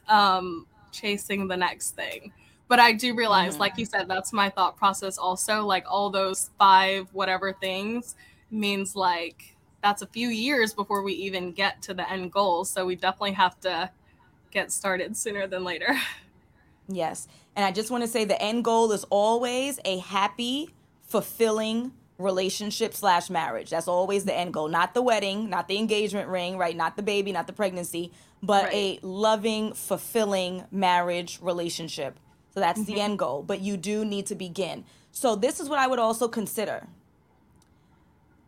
um, 0.09 0.67
chasing 0.93 1.47
the 1.47 1.59
next 1.59 1.91
thing. 1.91 2.33
But 2.69 2.81
I 2.81 2.93
do 2.93 3.15
realize, 3.15 3.59
like 3.59 3.77
you 3.77 3.85
said, 3.85 4.09
that's 4.09 4.33
my 4.33 4.49
thought 4.49 4.79
process 4.79 5.19
also. 5.19 5.67
Like 5.67 5.85
all 5.87 6.09
those 6.09 6.49
five 6.59 7.07
whatever 7.13 7.53
things 7.53 8.17
means 8.51 8.97
like 8.97 9.57
that's 9.83 10.01
a 10.01 10.07
few 10.07 10.29
years 10.29 10.73
before 10.73 11.03
we 11.03 11.13
even 11.13 11.53
get 11.53 11.83
to 11.83 11.93
the 11.93 12.11
end 12.11 12.33
goal. 12.33 12.65
So 12.65 12.87
we 12.87 12.97
definitely 12.97 13.33
have 13.33 13.61
to 13.61 13.91
get 14.51 14.73
started 14.73 15.19
sooner 15.19 15.47
than 15.47 15.65
later. 15.65 15.95
Yes. 16.89 17.29
And 17.55 17.65
I 17.65 17.71
just 17.73 17.91
want 17.91 18.05
to 18.05 18.09
say 18.09 18.25
the 18.25 18.41
end 18.41 18.65
goal 18.65 18.91
is 18.93 19.05
always 19.11 19.79
a 19.85 19.99
happy, 19.99 20.71
fulfilling 21.03 21.93
relationship 22.23 22.95
slash 22.95 23.29
marriage. 23.29 23.71
That's 23.71 23.89
always 23.89 24.25
the 24.25 24.35
end 24.35 24.55
goal. 24.55 24.69
Not 24.69 24.95
the 24.95 25.03
wedding, 25.03 25.51
not 25.51 25.69
the 25.69 25.79
engagement 25.79 26.29
ring, 26.29 26.57
right? 26.57 26.77
Not 26.77 26.97
the 26.97 27.03
baby, 27.03 27.33
not 27.33 27.47
the 27.47 27.53
pregnancy, 27.53 28.13
but 28.43 28.73
a 28.73 28.99
loving, 29.03 29.75
fulfilling 29.75 30.65
marriage 30.71 31.39
relationship. 31.43 32.19
So 32.55 32.61
that's 32.61 32.85
the 32.85 33.01
end 33.01 33.19
goal. 33.19 33.43
But 33.43 33.61
you 33.61 33.77
do 33.77 34.05
need 34.05 34.27
to 34.27 34.35
begin. 34.35 34.85
So 35.11 35.37
this 35.37 35.61
is 35.61 35.69
what 35.69 35.79
I 35.79 35.87
would 35.87 35.99
also 35.99 36.29
consider. 36.29 36.89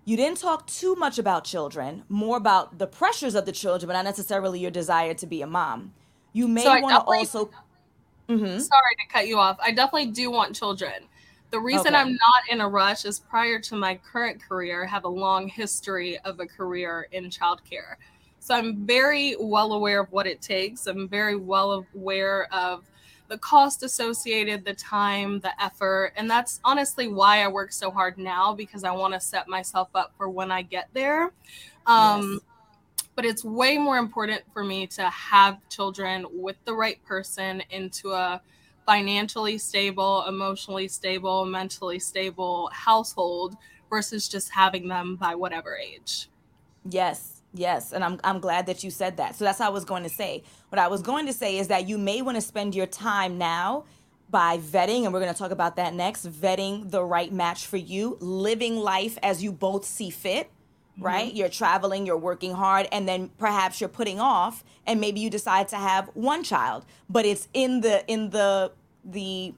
You 0.06 0.16
didn't 0.16 0.38
talk 0.38 0.66
too 0.66 0.94
much 0.96 1.18
about 1.18 1.44
children, 1.44 2.04
more 2.08 2.36
about 2.36 2.78
the 2.78 2.86
pressures 2.86 3.34
of 3.34 3.46
the 3.46 3.52
children, 3.52 3.86
but 3.86 3.94
not 3.94 4.04
necessarily 4.04 4.60
your 4.60 4.70
desire 4.70 5.14
to 5.14 5.26
be 5.26 5.40
a 5.40 5.46
mom. 5.46 5.94
You 6.32 6.46
may 6.46 6.64
So 6.64 6.80
want 6.80 7.06
to 7.06 7.12
also 7.12 7.50
Mhm. 8.28 8.60
Sorry 8.60 8.96
to 8.96 9.12
cut 9.12 9.28
you 9.28 9.38
off. 9.38 9.58
I 9.60 9.70
definitely 9.70 10.06
do 10.06 10.30
want 10.30 10.56
children. 10.56 11.04
The 11.50 11.60
reason 11.60 11.94
Okay. 11.94 11.96
I'm 11.96 12.12
not 12.12 12.42
in 12.50 12.60
a 12.60 12.68
rush 12.68 13.04
is 13.04 13.20
prior 13.20 13.60
to 13.60 13.76
my 13.76 13.94
current 13.96 14.42
career, 14.42 14.84
I 14.84 14.88
have 14.88 15.04
a 15.04 15.08
long 15.08 15.48
history 15.48 16.18
of 16.20 16.40
a 16.40 16.46
career 16.46 17.06
in 17.12 17.30
childcare. 17.30 17.96
So 18.40 18.54
I'm 18.54 18.84
very 18.84 19.36
well 19.38 19.72
aware 19.72 20.00
of 20.00 20.12
what 20.12 20.26
it 20.26 20.42
takes. 20.42 20.86
I'm 20.86 21.08
very 21.08 21.36
well 21.36 21.86
aware 21.94 22.52
of 22.52 22.84
the 23.28 23.38
cost 23.38 23.82
associated, 23.82 24.64
the 24.64 24.74
time, 24.74 25.40
the 25.40 25.62
effort. 25.62 26.12
And 26.16 26.28
that's 26.30 26.60
honestly 26.64 27.08
why 27.08 27.42
I 27.42 27.48
work 27.48 27.72
so 27.72 27.90
hard 27.90 28.18
now 28.18 28.52
because 28.52 28.84
I 28.84 28.90
want 28.90 29.14
to 29.14 29.20
set 29.20 29.48
myself 29.48 29.88
up 29.94 30.12
for 30.18 30.28
when 30.28 30.50
I 30.50 30.62
get 30.62 30.88
there. 30.92 31.30
Um, 31.86 32.32
Yes. 32.32 32.40
but 33.14 33.24
it's 33.24 33.44
way 33.44 33.78
more 33.78 33.96
important 33.96 34.42
for 34.52 34.64
me 34.64 34.86
to 34.88 35.08
have 35.08 35.66
children 35.68 36.26
with 36.32 36.56
the 36.64 36.74
right 36.74 37.02
person 37.04 37.62
into 37.70 38.10
a 38.12 38.42
financially 38.86 39.58
stable, 39.58 40.24
emotionally 40.26 40.88
stable, 40.88 41.44
mentally 41.44 41.98
stable 41.98 42.70
household 42.72 43.56
versus 43.90 44.28
just 44.28 44.50
having 44.50 44.88
them 44.88 45.16
by 45.16 45.34
whatever 45.34 45.76
age. 45.76 46.28
Yes, 46.88 47.42
yes, 47.54 47.92
and 47.92 48.04
I'm 48.04 48.20
I'm 48.24 48.40
glad 48.40 48.66
that 48.66 48.84
you 48.84 48.90
said 48.90 49.16
that. 49.16 49.36
So 49.36 49.44
that's 49.44 49.60
what 49.60 49.66
I 49.66 49.70
was 49.70 49.84
going 49.84 50.02
to 50.02 50.08
say. 50.08 50.42
What 50.68 50.78
I 50.78 50.88
was 50.88 51.02
going 51.02 51.26
to 51.26 51.32
say 51.32 51.58
is 51.58 51.68
that 51.68 51.88
you 51.88 51.96
may 51.98 52.22
want 52.22 52.36
to 52.36 52.40
spend 52.42 52.74
your 52.74 52.86
time 52.86 53.38
now 53.38 53.84
by 54.30 54.58
vetting, 54.58 55.04
and 55.04 55.12
we're 55.12 55.20
going 55.20 55.32
to 55.32 55.38
talk 55.38 55.52
about 55.52 55.76
that 55.76 55.94
next, 55.94 56.26
vetting 56.26 56.90
the 56.90 57.02
right 57.04 57.32
match 57.32 57.66
for 57.66 57.76
you, 57.76 58.18
living 58.20 58.76
life 58.76 59.16
as 59.22 59.42
you 59.42 59.52
both 59.52 59.84
see 59.84 60.10
fit, 60.10 60.50
right? 60.98 61.28
Mm-hmm. 61.28 61.36
You're 61.36 61.48
traveling, 61.48 62.06
you're 62.06 62.16
working 62.16 62.52
hard, 62.52 62.86
and 62.92 63.08
then 63.08 63.30
perhaps 63.38 63.80
you're 63.80 63.88
putting 63.88 64.20
off, 64.20 64.64
and 64.86 65.00
maybe 65.00 65.20
you 65.20 65.30
decide 65.30 65.68
to 65.68 65.76
have 65.76 66.10
one 66.14 66.42
child, 66.42 66.84
but 67.08 67.24
it's 67.24 67.48
in 67.52 67.80
the 67.80 68.06
in 68.06 68.30
the 68.30 68.72
the 69.04 69.54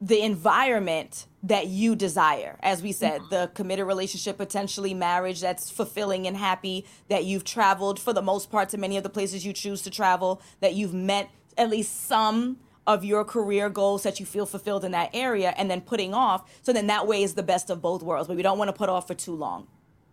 the 0.00 0.22
environment 0.22 1.26
that 1.42 1.66
you 1.66 1.96
desire. 1.96 2.56
As 2.62 2.82
we 2.82 2.92
said, 2.92 3.20
mm-hmm. 3.20 3.30
the 3.30 3.50
committed 3.54 3.86
relationship, 3.86 4.36
potentially 4.36 4.94
marriage 4.94 5.40
that's 5.40 5.70
fulfilling 5.70 6.26
and 6.26 6.36
happy, 6.36 6.84
that 7.08 7.24
you've 7.24 7.44
traveled 7.44 7.98
for 7.98 8.12
the 8.12 8.22
most 8.22 8.50
part 8.50 8.68
to 8.70 8.78
many 8.78 8.96
of 8.96 9.02
the 9.02 9.10
places 9.10 9.44
you 9.44 9.52
choose 9.52 9.82
to 9.82 9.90
travel, 9.90 10.40
that 10.60 10.74
you've 10.74 10.94
met 10.94 11.30
at 11.56 11.70
least 11.70 12.06
some 12.06 12.58
of 12.86 13.04
your 13.04 13.24
career 13.24 13.68
goals 13.68 14.02
that 14.02 14.18
you 14.18 14.24
feel 14.24 14.46
fulfilled 14.46 14.84
in 14.84 14.92
that 14.92 15.10
area, 15.12 15.52
and 15.56 15.70
then 15.70 15.80
putting 15.80 16.14
off. 16.14 16.48
So 16.62 16.72
then 16.72 16.86
that 16.86 17.06
way 17.06 17.22
is 17.22 17.34
the 17.34 17.42
best 17.42 17.68
of 17.68 17.82
both 17.82 18.02
worlds, 18.02 18.28
but 18.28 18.36
we 18.36 18.42
don't 18.42 18.58
want 18.58 18.68
to 18.68 18.72
put 18.72 18.88
off 18.88 19.06
for 19.06 19.14
too 19.14 19.34
long. 19.34 19.66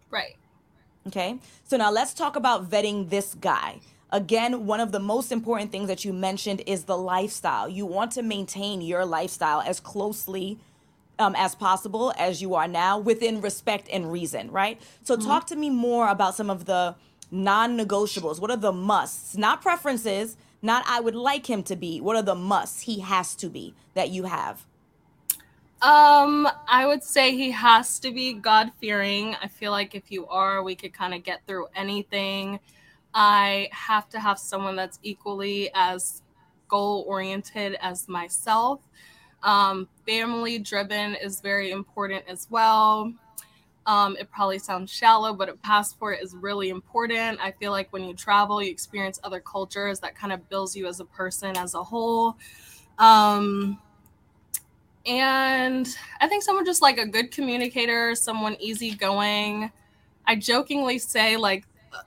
Right. 0.09 0.35
Okay. 1.07 1.39
So 1.63 1.77
now 1.77 1.91
let's 1.91 2.13
talk 2.13 2.35
about 2.35 2.69
vetting 2.69 3.09
this 3.09 3.35
guy. 3.35 3.79
Again, 4.11 4.65
one 4.65 4.79
of 4.79 4.91
the 4.91 4.99
most 4.99 5.31
important 5.31 5.71
things 5.71 5.87
that 5.87 6.05
you 6.05 6.13
mentioned 6.13 6.61
is 6.65 6.85
the 6.85 6.97
lifestyle. 6.97 7.67
You 7.67 7.85
want 7.85 8.11
to 8.13 8.21
maintain 8.21 8.81
your 8.81 9.05
lifestyle 9.05 9.61
as 9.61 9.79
closely 9.79 10.59
um, 11.17 11.35
as 11.35 11.55
possible 11.55 12.13
as 12.17 12.41
you 12.41 12.55
are 12.55 12.67
now 12.67 12.97
within 12.97 13.41
respect 13.41 13.87
and 13.91 14.11
reason, 14.11 14.51
right? 14.51 14.81
So, 15.03 15.15
talk 15.15 15.47
to 15.47 15.55
me 15.55 15.69
more 15.69 16.09
about 16.09 16.35
some 16.35 16.49
of 16.49 16.65
the 16.65 16.95
non 17.31 17.77
negotiables. 17.77 18.39
What 18.39 18.51
are 18.51 18.57
the 18.57 18.73
musts? 18.73 19.37
Not 19.37 19.61
preferences, 19.61 20.37
not 20.61 20.83
I 20.87 20.99
would 20.99 21.15
like 21.15 21.49
him 21.49 21.63
to 21.63 21.75
be. 21.75 22.01
What 22.01 22.15
are 22.15 22.21
the 22.21 22.35
musts 22.35 22.81
he 22.81 22.99
has 22.99 23.35
to 23.35 23.49
be 23.49 23.73
that 23.93 24.09
you 24.09 24.23
have? 24.23 24.65
Um, 25.81 26.47
I 26.67 26.85
would 26.87 27.03
say 27.03 27.35
he 27.35 27.51
has 27.51 27.99
to 27.99 28.11
be 28.11 28.33
God 28.33 28.71
fearing. 28.79 29.35
I 29.41 29.47
feel 29.47 29.71
like 29.71 29.93
if 29.93 30.11
you 30.11 30.25
are, 30.27 30.63
we 30.63 30.75
could 30.75 30.93
kind 30.93 31.13
of 31.13 31.23
get 31.23 31.45
through 31.45 31.67
anything. 31.75 32.59
I 33.13 33.69
have 33.71 34.09
to 34.09 34.19
have 34.19 34.39
someone 34.39 34.75
that's 34.75 34.99
equally 35.03 35.69
as 35.73 36.23
goal 36.67 37.05
oriented 37.07 37.77
as 37.81 38.07
myself. 38.07 38.81
Um, 39.43 39.87
family 40.07 40.57
driven 40.59 41.15
is 41.15 41.39
very 41.41 41.71
important 41.71 42.25
as 42.27 42.47
well. 42.49 43.13
Um, 43.85 44.17
it 44.19 44.31
probably 44.31 44.57
sounds 44.57 44.91
shallow, 44.91 45.33
but 45.33 45.49
a 45.49 45.53
passport 45.53 46.19
is 46.21 46.35
really 46.35 46.69
important. 46.69 47.39
I 47.39 47.51
feel 47.51 47.71
like 47.71 47.93
when 47.93 48.03
you 48.03 48.15
travel, 48.15 48.61
you 48.61 48.71
experience 48.71 49.19
other 49.23 49.39
cultures 49.39 49.99
that 49.99 50.15
kind 50.15 50.33
of 50.33 50.49
builds 50.49 50.75
you 50.75 50.87
as 50.87 50.99
a 50.99 51.05
person 51.05 51.55
as 51.55 51.75
a 51.75 51.83
whole. 51.83 52.37
Um, 52.97 53.79
and 55.05 55.87
I 56.19 56.27
think 56.27 56.43
someone 56.43 56.65
just 56.65 56.81
like 56.81 56.97
a 56.97 57.05
good 57.05 57.31
communicator, 57.31 58.15
someone 58.15 58.55
easygoing. 58.59 59.71
I 60.25 60.35
jokingly 60.35 60.97
say 60.97 61.37
like 61.37 61.65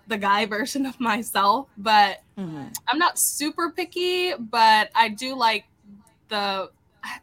the 0.09 0.19
guy 0.19 0.47
version 0.57 0.87
of 0.87 0.99
myself, 1.01 1.69
but 1.77 2.23
Mhm. 2.39 2.73
I'm 2.87 2.99
not 2.99 3.19
super 3.19 3.71
picky, 3.71 4.35
but 4.35 4.91
I 4.95 5.09
do 5.09 5.35
like 5.35 5.65
the 6.29 6.71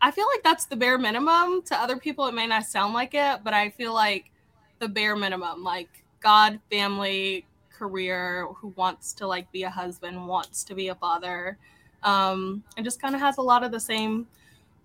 I 0.01 0.09
feel 0.11 0.25
like 0.33 0.43
that's 0.43 0.65
the 0.65 0.75
bare 0.75 0.97
minimum. 0.97 1.61
To 1.63 1.75
other 1.75 1.97
people 1.97 2.25
it 2.27 2.33
may 2.33 2.47
not 2.47 2.65
sound 2.65 2.93
like 2.93 3.13
it, 3.13 3.41
but 3.43 3.53
I 3.53 3.69
feel 3.69 3.93
like 3.93 4.31
the 4.79 4.87
bare 4.89 5.15
minimum, 5.15 5.63
like 5.63 6.03
God, 6.21 6.59
family, 6.71 7.45
career, 7.71 8.47
who 8.55 8.69
wants 8.69 9.13
to 9.13 9.27
like 9.27 9.51
be 9.51 9.63
a 9.63 9.69
husband, 9.69 10.27
wants 10.27 10.63
to 10.65 10.75
be 10.75 10.87
a 10.89 10.95
father, 10.95 11.57
um, 12.03 12.63
and 12.77 12.85
just 12.85 13.01
kind 13.01 13.15
of 13.15 13.21
has 13.21 13.37
a 13.37 13.41
lot 13.41 13.63
of 13.63 13.71
the 13.71 13.79
same 13.79 14.27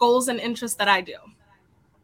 goals 0.00 0.28
and 0.28 0.40
interests 0.40 0.76
that 0.78 0.88
I 0.88 1.00
do. 1.00 1.16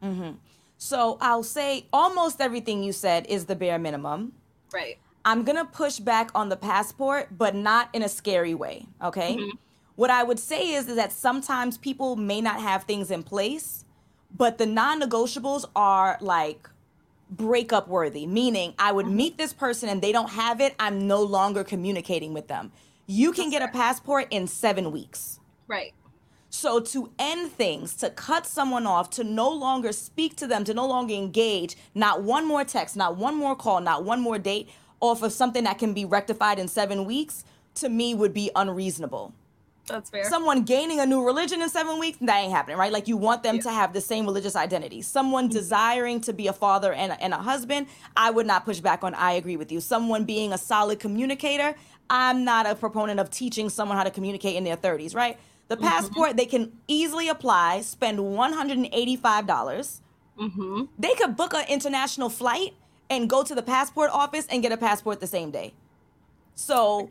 Mhm. 0.03 0.37
So, 0.79 1.17
I'll 1.21 1.43
say 1.43 1.87
almost 1.93 2.41
everything 2.41 2.83
you 2.83 2.93
said 2.93 3.27
is 3.29 3.47
the 3.47 3.57
bare 3.57 3.79
minimum. 3.79 4.33
Right. 4.73 4.99
I'm 5.25 5.43
gonna 5.43 5.65
push 5.65 5.99
back 5.99 6.31
on 6.35 6.51
the 6.51 6.57
passport, 6.57 7.37
but 7.37 7.55
not 7.55 7.89
in 7.93 8.03
a 8.03 8.09
scary 8.09 8.55
way. 8.55 8.87
Okay. 9.03 9.37
Mhm. 9.37 9.53
What 9.97 10.11
I 10.11 10.23
would 10.23 10.39
say 10.39 10.75
is, 10.75 10.89
is 10.89 10.97
that 10.97 11.11
sometimes 11.11 11.79
people 11.79 12.15
may 12.17 12.41
not 12.43 12.61
have 12.61 12.85
things 12.85 13.11
in 13.11 13.23
place, 13.23 13.85
but 14.37 14.59
the 14.59 14.67
non-negotiables 14.67 15.65
are 15.75 16.19
like 16.21 16.69
breakup 17.31 17.89
worthy. 17.89 18.27
Meaning, 18.27 18.75
I 18.79 18.93
would 18.93 19.07
meet 19.07 19.39
this 19.39 19.53
person 19.53 19.89
and 19.89 20.03
they 20.03 20.13
don't 20.13 20.31
have 20.31 20.61
it. 20.61 20.75
I'm 20.79 21.09
no 21.09 21.23
longer 21.23 21.65
communicating 21.65 22.35
with 22.35 22.47
them. 22.49 22.71
You 23.07 23.33
can 23.33 23.51
get 23.51 23.63
a 23.63 23.69
passport 23.69 24.27
in 24.31 24.47
seven 24.47 24.93
weeks. 24.93 25.41
Right. 25.67 25.95
So 26.57 26.81
to 26.81 27.11
end 27.19 27.53
things, 27.53 27.95
to 27.97 28.09
cut 28.09 28.47
someone 28.47 28.87
off, 28.87 29.11
to 29.11 29.25
no 29.25 29.51
longer 29.51 29.93
speak 29.93 30.37
to 30.37 30.47
them, 30.47 30.65
to 30.65 30.73
no 30.73 30.87
longer 30.87 31.13
engage, 31.13 31.77
not 31.95 32.23
one 32.23 32.49
more 32.49 32.65
text, 32.65 32.97
not 32.97 33.19
one 33.19 33.35
more 33.37 33.55
call, 33.55 33.81
not 33.83 34.05
one 34.05 34.21
more 34.23 34.39
date, 34.39 34.71
off 35.01 35.23
of 35.23 35.33
something 35.33 35.65
that 35.65 35.79
can 35.79 35.93
be 35.93 36.07
rectified 36.07 36.59
in 36.59 36.67
seven 36.67 37.05
weeks, 37.05 37.45
to 37.75 37.91
me 37.91 38.15
would 38.15 38.33
be 38.33 38.51
unreasonable. 38.57 39.35
That's 39.87 40.09
fair. 40.09 40.25
Someone 40.25 40.63
gaining 40.63 40.99
a 40.99 41.05
new 41.05 41.25
religion 41.25 41.61
in 41.61 41.69
seven 41.69 41.99
weeks, 42.01 42.17
that 42.23 42.39
ain't 42.39 42.53
happening, 42.53 42.79
right? 42.79 42.91
Like 42.91 43.07
you 43.07 43.19
want 43.19 43.43
them 43.43 43.57
Yeah. 43.57 43.63
to 43.63 43.71
have 43.71 43.93
the 43.93 44.01
same 44.01 44.25
religious 44.25 44.57
identity. 44.57 45.03
Someone 45.03 45.45
mm-hmm. 45.45 45.59
desiring 45.59 46.21
to 46.23 46.33
be 46.33 46.47
a 46.47 46.55
father 46.55 46.93
and 46.93 47.13
a, 47.13 47.23
and 47.23 47.35
a 47.35 47.37
husband, 47.37 47.87
I 48.17 48.31
would 48.31 48.47
not 48.47 48.65
push 48.65 48.81
back 48.81 49.05
on. 49.05 49.15
I 49.15 49.33
agree 49.33 49.59
with 49.59 49.71
you. 49.71 49.81
Someone 49.81 50.25
being 50.25 50.55
a 50.55 50.59
solid 50.59 51.01
communicator, 51.01 51.77
I'm 52.09 52.45
not 52.45 52.67
a 52.67 52.75
proponent 52.75 53.21
of 53.21 53.31
teaching 53.31 53.69
someone 53.69 53.99
how 53.99 54.05
to 54.05 54.11
communicate 54.11 54.57
in 54.57 54.65
their 54.65 54.77
30s, 54.77 55.15
right? 55.15 55.39
The 55.69 55.77
passport 55.77 56.37
they 56.37 56.47
can 56.47 56.73
easily 56.87 57.29
apply, 57.29 57.81
spend 57.81 58.19
$185. 58.19 60.01
mm-hmm. 60.39 60.85
They 60.99 61.15
could 61.15 61.37
book 61.37 61.55
an 61.55 61.65
international 61.69 62.29
flight 62.29 62.75
and 63.11 63.29
go 63.29 63.43
to 63.43 63.55
the 63.55 63.63
passport 63.63 64.11
office 64.13 64.47
and 64.49 64.63
get 64.63 64.73
a 64.73 64.77
passport 64.77 65.21
the 65.21 65.27
same 65.27 65.51
day. 65.51 65.75
So, 66.55 67.09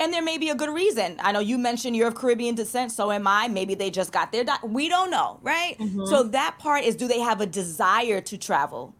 and 0.00 0.12
there 0.12 0.22
may 0.22 0.38
be 0.38 0.50
a 0.50 0.54
good 0.54 0.70
reason. 0.74 1.16
I 1.20 1.32
know 1.32 1.40
you 1.40 1.56
mentioned 1.56 1.96
you're 1.96 2.08
of 2.08 2.14
Caribbean 2.14 2.54
descent, 2.54 2.90
so 2.92 3.12
am 3.12 3.26
I. 3.26 3.48
Maybe 3.48 3.74
they 3.74 3.90
just 3.90 4.12
got 4.12 4.32
their. 4.32 4.44
Doc- 4.44 4.62
we 4.62 4.88
don't 4.88 5.10
know, 5.10 5.38
right? 5.42 5.76
So 6.06 6.24
that 6.24 6.56
part 6.58 6.84
is: 6.84 6.96
do 6.96 7.06
they 7.08 7.20
have 7.20 7.40
a 7.40 7.46
desire 7.46 8.20
to 8.22 8.36
travel? 8.36 8.94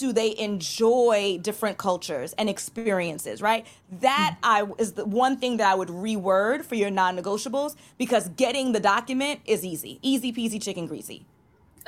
Do 0.00 0.12
they 0.12 0.36
enjoy 0.38 1.38
different 1.42 1.76
cultures 1.76 2.32
and 2.38 2.48
experiences? 2.48 3.42
Right. 3.42 3.66
That 4.00 4.36
mm. 4.42 4.48
I 4.48 4.64
is 4.78 4.92
the 4.92 5.04
one 5.04 5.36
thing 5.36 5.58
that 5.58 5.70
I 5.70 5.74
would 5.74 5.88
reword 5.88 6.64
for 6.64 6.74
your 6.74 6.90
non-negotiables 6.90 7.76
because 7.98 8.28
getting 8.30 8.72
the 8.72 8.80
document 8.80 9.40
is 9.44 9.64
easy, 9.64 9.98
easy 10.00 10.32
peasy, 10.32 10.62
chicken 10.62 10.86
greasy 10.86 11.26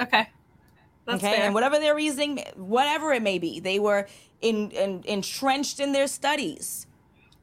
Okay. 0.01 0.29
That's 1.05 1.23
okay 1.23 1.37
fair. 1.37 1.45
and 1.47 1.55
whatever 1.55 1.81
their 1.81 1.97
reasoning 1.97 2.45
whatever 2.55 3.13
it 3.13 3.23
may 3.23 3.39
be 3.39 3.59
they 3.59 3.81
were 3.81 4.07
in, 4.41 4.71
in 4.71 5.03
entrenched 5.05 5.81
in 5.81 5.91
their 5.91 6.07
studies 6.07 6.87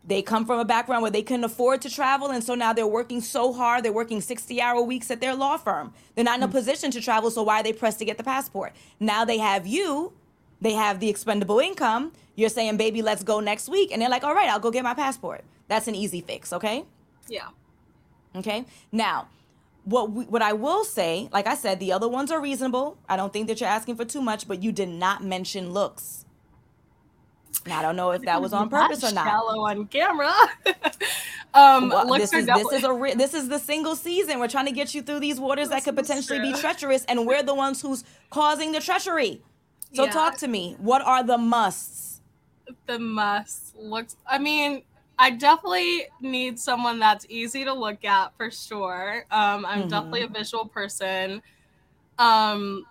they 0.06 0.22
come 0.22 0.46
from 0.46 0.60
a 0.60 0.66
background 0.66 1.02
where 1.02 1.12
they 1.12 1.22
couldn't 1.22 1.44
afford 1.44 1.82
to 1.82 1.90
travel 1.90 2.30
and 2.30 2.42
so 2.42 2.56
now 2.56 2.72
they're 2.72 2.88
working 2.88 3.20
so 3.20 3.52
hard 3.52 3.84
they're 3.84 3.92
working 3.92 4.22
60 4.22 4.62
hour 4.62 4.82
weeks 4.82 5.12
at 5.12 5.20
their 5.20 5.36
law 5.36 5.58
firm 5.58 5.94
they're 6.16 6.24
not 6.24 6.38
in 6.38 6.44
a 6.44 6.48
mm. 6.48 6.52
position 6.52 6.90
to 6.92 7.02
travel 7.02 7.30
so 7.30 7.44
why 7.44 7.60
are 7.60 7.64
they 7.64 7.74
pressed 7.74 8.00
to 8.00 8.06
get 8.06 8.18
the 8.18 8.24
passport 8.24 8.72
now 8.98 9.26
they 9.26 9.40
have 9.40 9.68
you 9.68 10.14
they 10.62 10.74
have 10.74 11.00
the 11.00 11.10
expendable 11.10 11.60
income 11.60 12.12
you're 12.36 12.50
saying 12.50 12.78
baby 12.78 13.01
let's 13.01 13.24
go 13.24 13.39
next 13.39 13.70
week 13.70 13.92
and 13.92 14.01
they're 14.01 14.10
like 14.10 14.24
all 14.24 14.34
right 14.34 14.50
i'll 14.50 14.60
go 14.60 14.72
get 14.72 14.84
my 14.84 14.94
passport 14.94 15.44
that's 15.68 15.88
an 15.88 15.96
easy 15.96 16.22
fix 16.22 16.51
okay 16.54 16.86
yeah. 17.30 17.48
Okay. 18.36 18.66
Now, 18.92 19.28
what 19.86 20.12
we, 20.12 20.25
what 20.25 20.42
I 20.42 20.54
will 20.54 20.84
say, 20.84 21.30
like 21.32 21.48
I 21.48 21.56
said, 21.56 21.80
the 21.80 21.92
other 21.92 22.08
ones 22.08 22.32
are 22.32 22.42
reasonable. 22.42 22.98
I 23.08 23.16
don't 23.16 23.32
think 23.32 23.48
that 23.48 23.60
you're 23.60 23.70
asking 23.70 23.96
for 23.96 24.06
too 24.06 24.22
much, 24.22 24.48
but 24.48 24.62
you 24.62 24.72
did 24.72 24.89
not 24.89 25.24
mention 25.24 25.72
looks. 25.72 26.25
Now, 27.66 27.80
I 27.80 27.82
don't 27.82 27.96
know 27.96 28.12
if 28.12 28.22
that 28.24 28.42
was 28.42 28.54
on 28.54 28.70
purpose 28.70 29.04
or 29.04 29.13
not. 29.13 29.25
Shallow 29.25 29.66
on 29.68 29.88
camera. 29.88 30.32
um, 31.54 31.89
Well, 31.89 32.08
looks 32.08 32.30
this 32.30 32.34
are 32.34 32.39
is 32.39 32.46
this 32.46 32.72
is 32.74 32.84
a 32.84 32.94
re- 32.94 33.16
this 33.16 33.34
is 33.34 33.50
the 33.50 33.60
single 33.60 33.96
season. 33.96 34.39
We're 34.39 34.48
trying 34.48 34.68
to 34.68 34.72
get 34.72 34.94
you 34.94 35.01
through 35.01 35.20
these 35.20 35.39
waters 35.39 35.70
that 35.70 35.84
could 35.84 35.96
This 35.96 36.08
potentially 36.08 36.39
be 36.39 36.54
treacherous, 36.54 37.04
and 37.06 37.25
we're 37.25 37.44
the 37.44 37.56
ones 37.56 37.82
who's 37.82 38.04
causing 38.30 38.72
the 38.72 38.80
treachery. 38.80 39.42
So 39.93 40.05
Yeah. 40.05 40.12
talk 40.13 40.38
to 40.38 40.48
me. 40.48 40.75
What 40.79 41.01
are 41.01 41.24
the 41.24 41.38
musts? 41.38 42.22
the 42.86 43.00
must 43.00 43.75
looks 43.75 44.15
i 44.27 44.38
mean 44.38 44.84
i 45.17 45.29
definitely 45.29 46.05
need 46.22 46.60
someone 46.60 47.00
that's 47.00 47.25
easy 47.29 47.63
to 47.63 47.74
look 47.74 48.03
at 48.05 48.36
for 48.38 48.51
sure 48.51 49.25
um 49.31 49.65
i'm 49.65 49.82
Mhm. 49.82 49.89
definitely 49.89 50.21
a 50.21 50.28
visual 50.28 50.65
person 50.67 51.41
um 52.19 52.86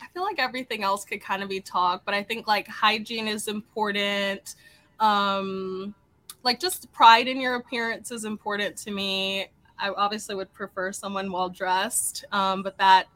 i 0.00 0.06
feel 0.12 0.22
like 0.22 0.38
everything 0.38 0.82
else 0.82 1.04
could 1.04 1.20
kind 1.20 1.42
of 1.42 1.48
be 1.48 1.60
talked 1.60 2.04
but 2.04 2.14
i 2.14 2.22
think 2.22 2.46
like 2.46 2.68
hygiene 2.68 3.28
is 3.28 3.48
important 3.48 4.54
um 5.00 5.94
like 6.42 6.60
just 6.60 6.90
pride 6.92 7.28
in 7.28 7.40
your 7.40 7.54
appearance 7.54 8.10
is 8.10 8.24
important 8.24 8.76
to 8.76 8.90
me 8.90 9.46
i 9.78 9.88
obviously 9.90 10.34
would 10.34 10.52
prefer 10.52 10.92
someone 10.92 11.30
well 11.32 11.48
dressed 11.48 12.24
um 12.32 12.62
but 12.62 12.76
that 12.78 13.06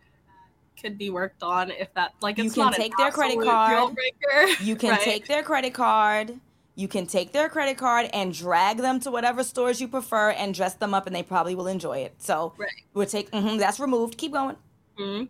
could 0.80 0.98
be 0.98 1.10
worked 1.10 1.42
on 1.42 1.70
if 1.70 1.92
that 1.94 2.12
like 2.20 2.38
You 2.38 2.44
it's 2.44 2.54
can 2.54 2.72
take 2.72 2.96
their 2.96 3.10
credit 3.10 3.40
card. 3.40 3.96
You 4.60 4.76
can 4.76 4.90
right? 4.90 5.00
take 5.00 5.26
their 5.26 5.42
credit 5.42 5.74
card. 5.74 6.38
You 6.76 6.88
can 6.88 7.06
take 7.06 7.32
their 7.32 7.48
credit 7.48 7.78
card 7.78 8.10
and 8.12 8.34
drag 8.34 8.78
them 8.78 8.98
to 9.00 9.10
whatever 9.10 9.44
stores 9.44 9.80
you 9.80 9.86
prefer 9.88 10.30
and 10.30 10.52
dress 10.54 10.74
them 10.74 10.92
up, 10.92 11.06
and 11.06 11.14
they 11.14 11.22
probably 11.22 11.54
will 11.54 11.68
enjoy 11.68 11.98
it. 11.98 12.14
So 12.18 12.52
Right. 12.58 12.68
we'll 12.94 13.06
take 13.06 13.30
mhm, 13.30 13.58
that's 13.58 13.78
removed. 13.78 14.18
Keep 14.18 14.32
going. 14.32 14.56
Mhm. 14.98 15.28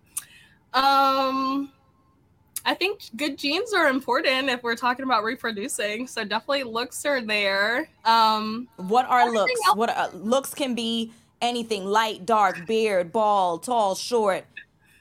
Um, 0.73 1.71
I 2.65 2.75
think 2.75 3.01
good 3.17 3.37
genes 3.37 3.75
are 3.75 3.89
important 3.89 4.49
if 4.49 4.63
we're 4.63 4.75
talking 4.77 5.05
about 5.05 5.23
reproducing. 5.23 6.07
So 6.07 6.25
definitely 6.25 6.65
looks 6.65 7.05
are 7.05 7.21
there. 7.21 7.89
Um, 8.07 8.69
What 8.77 9.07
are 9.07 9.31
looks? 9.31 9.53
else- 9.67 9.77
What 9.77 9.91
are, 9.91 10.09
looks 10.15 10.55
can 10.55 10.75
be 10.75 11.13
anything: 11.43 11.85
light, 11.85 12.25
dark, 12.25 12.67
beard, 12.67 13.13
bald, 13.13 13.65
tall, 13.65 13.95
short, 13.95 14.47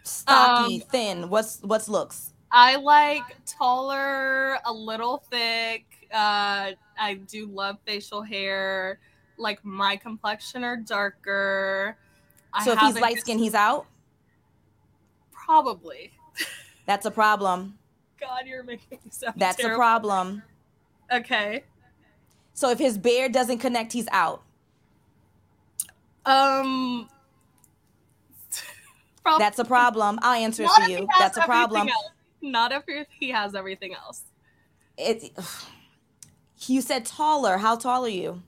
stocky, 0.04 0.76
Um, 0.76 0.88
thin. 0.89 1.30
What's 1.30 1.62
what's 1.62 1.88
looks? 1.89 2.34
I 2.52 2.76
like 2.76 3.24
taller, 3.46 4.60
a 4.66 4.72
little 4.74 5.24
thick. 5.32 5.86
Uh, 6.13 6.72
I 7.00 7.16
do 7.28 7.48
love 7.48 7.78
facial 7.86 8.22
hair. 8.22 9.00
Like 9.38 9.63
my 9.66 9.96
complexion 9.96 10.63
or 10.63 10.78
darker. 10.78 11.98
I 12.54 12.63
So 12.66 12.74
if 12.74 12.80
he's 12.80 13.00
light 13.00 13.20
skinned, 13.20 13.39
he's 13.39 13.56
out. 13.56 13.88
probably. 15.32 16.12
That's 16.86 17.06
a 17.06 17.12
problem. 17.12 17.78
God, 18.20 18.46
you're 18.46 18.63
making 18.63 19.00
me 19.04 19.12
sound 19.12 19.36
That's 19.38 19.63
a 19.63 19.70
problem. 19.76 20.44
Okay. 21.12 21.63
So 22.54 22.70
if 22.70 22.80
his 22.80 22.98
beard 22.98 23.32
doesn't 23.32 23.58
connect, 23.60 23.94
he's 23.94 24.08
out. 24.12 24.44
Um. 26.26 27.10
Prob- 29.23 29.39
That's 29.39 29.59
a 29.59 29.65
problem. 29.65 30.19
I'll 30.21 30.33
answer 30.41 30.63
it 30.63 30.67
Not 30.67 30.83
for 30.83 30.89
you. 30.89 31.07
That's 31.19 31.38
a 31.38 31.41
problem. 31.41 31.88
else. 31.88 32.09
Not 32.41 32.71
if 32.71 32.83
he 33.19 33.29
has 33.29 33.55
everything 33.55 33.93
else. 33.93 34.23
It. 34.97 35.31
You 36.65 36.79
said 36.79 37.05
taller. 37.05 37.57
How 37.57 37.75
tall 37.75 38.05
are 38.05 38.09
you? 38.09 38.41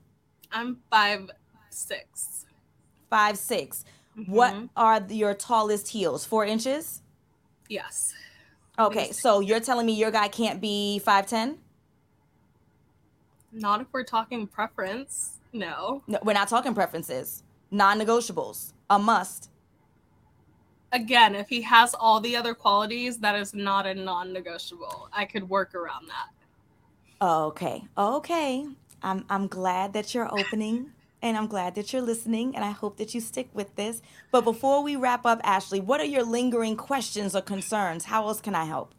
I'm 0.49 0.77
five 0.89 1.29
six. 1.69 2.45
Five 3.09 3.37
six. 3.37 3.83
What 4.27 4.53
Mhm. 4.53 4.69
are 4.77 5.05
your 5.09 5.33
tallest 5.33 5.89
heels? 5.89 6.23
Four 6.23 6.45
inches. 6.45 7.01
Yes. 7.67 8.13
Okay, 8.79 9.11
so 9.11 9.41
you're 9.41 9.59
telling 9.59 9.85
me 9.85 9.91
your 9.93 10.11
guy 10.11 10.29
can't 10.29 10.61
be 10.61 10.99
five 10.99 11.27
ten? 11.27 11.57
Not 13.51 13.81
if 13.81 13.87
we're 13.91 14.03
talking 14.05 14.47
preference. 14.47 15.39
No. 15.51 16.01
No, 16.07 16.19
we're 16.23 16.33
not 16.33 16.47
talking 16.47 16.73
preferences. 16.73 17.43
Non-negotiables. 17.71 18.71
A 18.89 18.97
must. 18.97 19.49
Again, 20.91 21.35
if 21.35 21.49
he 21.49 21.61
has 21.61 21.93
all 21.93 22.19
the 22.19 22.35
other 22.35 22.53
qualities, 22.53 23.17
that 23.17 23.35
is 23.35 23.53
not 23.53 23.85
a 23.85 23.93
non-negotiable. 23.93 25.09
I 25.11 25.25
could 25.25 25.49
work 25.49 25.75
around 25.75 26.07
that. 26.07 27.25
Okay. 27.25 27.83
Okay. 27.97 28.65
I'm 29.01 29.25
I'm 29.29 29.47
glad 29.47 29.93
that 29.93 30.13
you're 30.13 30.31
opening 30.33 30.91
and 31.21 31.37
I'm 31.37 31.47
glad 31.47 31.75
that 31.75 31.91
you're 31.91 32.01
listening 32.01 32.55
and 32.55 32.63
I 32.63 32.71
hope 32.71 32.97
that 32.97 33.13
you 33.13 33.21
stick 33.21 33.49
with 33.53 33.75
this. 33.75 34.01
But 34.31 34.41
before 34.41 34.83
we 34.83 34.95
wrap 34.95 35.25
up, 35.25 35.41
Ashley, 35.43 35.79
what 35.79 35.99
are 35.99 36.05
your 36.05 36.23
lingering 36.23 36.75
questions 36.75 37.35
or 37.35 37.41
concerns? 37.41 38.05
How 38.05 38.27
else 38.27 38.41
can 38.41 38.55
I 38.55 38.65
help? 38.65 38.93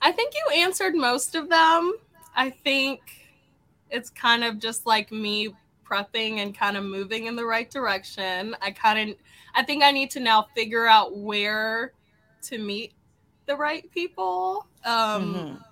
I 0.00 0.12
think 0.12 0.34
you 0.34 0.62
answered 0.62 0.94
most 0.94 1.34
of 1.34 1.48
them. 1.48 1.94
I 2.34 2.50
think 2.50 3.00
it's 3.90 4.10
kind 4.10 4.44
of 4.44 4.58
just 4.58 4.86
like 4.86 5.10
me 5.10 5.54
prepping 5.88 6.38
and 6.38 6.56
kind 6.56 6.76
of 6.76 6.84
moving 6.84 7.26
in 7.26 7.36
the 7.36 7.44
right 7.44 7.70
direction. 7.70 8.54
I 8.60 8.70
kind 8.72 9.10
of 9.10 9.16
I 9.54 9.62
think 9.62 9.82
I 9.82 9.90
need 9.90 10.10
to 10.12 10.20
now 10.20 10.46
figure 10.54 10.86
out 10.86 11.16
where 11.16 11.92
to 12.42 12.58
meet 12.58 12.92
the 13.46 13.56
right 13.56 13.90
people. 13.90 14.66
Um 14.84 15.34
Mhm. 15.34 15.64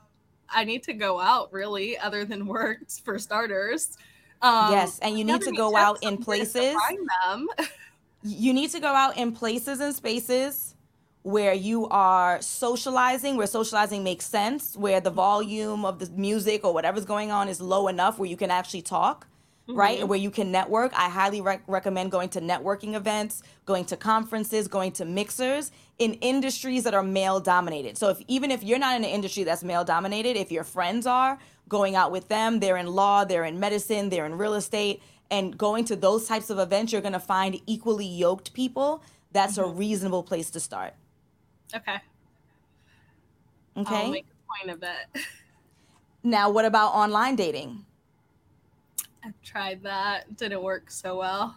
I 0.49 0.65
need 0.65 0.85
to 0.85 0.93
go 0.93 1.19
out 1.21 1.53
really 1.53 1.99
other 1.99 2.25
than 2.25 2.47
work 2.47 2.79
for 3.05 3.19
starters. 3.19 3.97
Um 4.43 4.73
yes, 4.73 4.99
and 5.01 5.19
you 5.19 5.25
need 5.25 5.43
to 5.43 5.53
go 5.53 5.77
out 5.77 6.03
in 6.03 6.19
places. 6.19 6.75
find 6.75 7.09
them. 7.25 7.49
you 8.23 8.53
need 8.53 8.71
to 8.71 8.81
go 8.81 8.89
out 8.89 9.17
in 9.17 9.33
places 9.33 9.81
and 9.81 9.95
spaces 9.95 10.75
where 11.23 11.53
you 11.55 11.89
are 11.89 12.41
socializing, 12.41 13.37
where 13.37 13.49
socializing 13.49 14.05
makes 14.05 14.25
sense, 14.25 14.77
where 14.77 15.01
the 15.01 15.11
volume 15.11 15.85
of 15.85 15.99
the 15.99 16.09
music 16.13 16.65
or 16.65 16.73
whatever's 16.73 17.05
going 17.05 17.33
on 17.33 17.49
is 17.49 17.61
low 17.61 17.89
enough 17.89 18.17
where 18.19 18.29
you 18.29 18.37
can 18.37 18.49
actually 18.51 18.83
talk, 18.83 19.27
right? 19.69 20.01
Mhm. 20.01 20.09
Where 20.09 20.19
you 20.19 20.31
can 20.31 20.53
network. 20.53 20.93
I 20.95 21.09
highly 21.09 21.41
rec- 21.41 21.63
recommend 21.67 22.13
going 22.13 22.29
to 22.31 22.41
networking 22.41 22.95
events, 22.95 23.43
going 23.65 23.85
to 23.87 23.97
conferences, 23.97 24.69
going 24.69 24.93
to 24.93 25.05
mixers 25.05 25.73
in 25.99 26.15
industries 26.15 26.85
that 26.85 26.95
are 26.95 27.03
male 27.03 27.41
dominated. 27.41 27.99
So 27.99 28.11
if 28.11 28.21
even 28.29 28.51
if 28.51 28.63
you're 28.63 28.79
not 28.79 28.97
in 28.97 29.05
an 29.05 29.11
industry 29.11 29.45
that's 29.45 29.65
male 29.65 29.85
dominated, 29.85 30.37
if 30.37 30.53
your 30.53 30.65
friends 30.65 31.07
are, 31.07 31.39
going 31.69 31.97
out 31.97 32.11
with 32.11 32.29
them. 32.29 32.61
They're 32.61 32.77
in 32.77 32.87
law, 32.87 33.25
they're 33.25 33.45
in 33.45 33.59
medicine, 33.59 34.09
they're 34.09 34.27
in 34.27 34.39
real 34.39 34.55
estate. 34.55 35.03
And 35.31 35.57
going 35.59 35.85
to 35.87 35.97
those 35.97 36.29
types 36.29 36.51
of 36.51 36.59
events, 36.59 36.93
you're 36.93 37.03
going 37.03 37.13
to 37.13 37.19
find 37.21 37.61
equally 37.67 38.07
yoked 38.07 38.53
people. 38.53 39.03
That's 39.33 39.59
mm-hmm. 39.59 39.71
a 39.71 39.75
reasonable 39.75 40.23
place 40.23 40.51
to 40.51 40.61
start. 40.61 40.95
Okay. 41.75 41.97
Okay. 43.77 43.95
I'll 43.95 44.11
make 44.11 44.27
a 44.27 44.65
point 44.65 44.77
of 44.77 44.83
it. 44.83 45.23
Now, 46.23 46.51
what 46.51 46.65
about 46.65 46.89
online 46.89 47.37
dating? 47.37 47.85
I've 49.27 49.41
tried 49.43 49.83
that. 49.83 50.37
Didn't 50.37 50.63
work 50.63 50.91
so 50.91 51.19
well. 51.19 51.57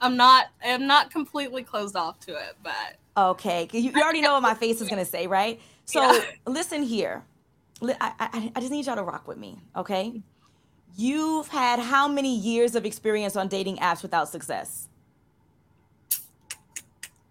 I'm 0.00 0.16
not. 0.16 0.46
I'm 0.64 0.86
not 0.86 1.10
completely 1.10 1.62
closed 1.62 1.96
off 1.96 2.20
to 2.20 2.32
it, 2.32 2.56
but 2.62 2.96
okay. 3.16 3.68
You, 3.72 3.92
you 3.94 4.02
already 4.02 4.20
know 4.20 4.32
what 4.32 4.42
my 4.42 4.54
face 4.54 4.80
is 4.80 4.88
gonna 4.88 5.04
say, 5.04 5.26
right? 5.26 5.60
So 5.84 6.00
yeah. 6.00 6.20
listen 6.46 6.82
here. 6.82 7.24
I, 7.82 8.12
I, 8.18 8.52
I 8.54 8.60
just 8.60 8.72
need 8.72 8.86
y'all 8.86 8.96
to 8.96 9.02
rock 9.02 9.26
with 9.26 9.38
me, 9.38 9.58
okay? 9.74 10.22
You've 10.96 11.48
had 11.48 11.78
how 11.78 12.08
many 12.08 12.36
years 12.36 12.74
of 12.74 12.84
experience 12.84 13.36
on 13.36 13.48
dating 13.48 13.78
apps 13.78 14.02
without 14.02 14.28
success? 14.28 14.88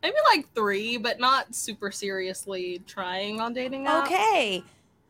Maybe 0.01 0.15
like 0.33 0.51
three, 0.55 0.97
but 0.97 1.19
not 1.19 1.53
super 1.53 1.91
seriously 1.91 2.81
trying 2.87 3.39
on 3.39 3.53
dating 3.53 3.85
apps. 3.85 4.05
Okay. 4.05 4.63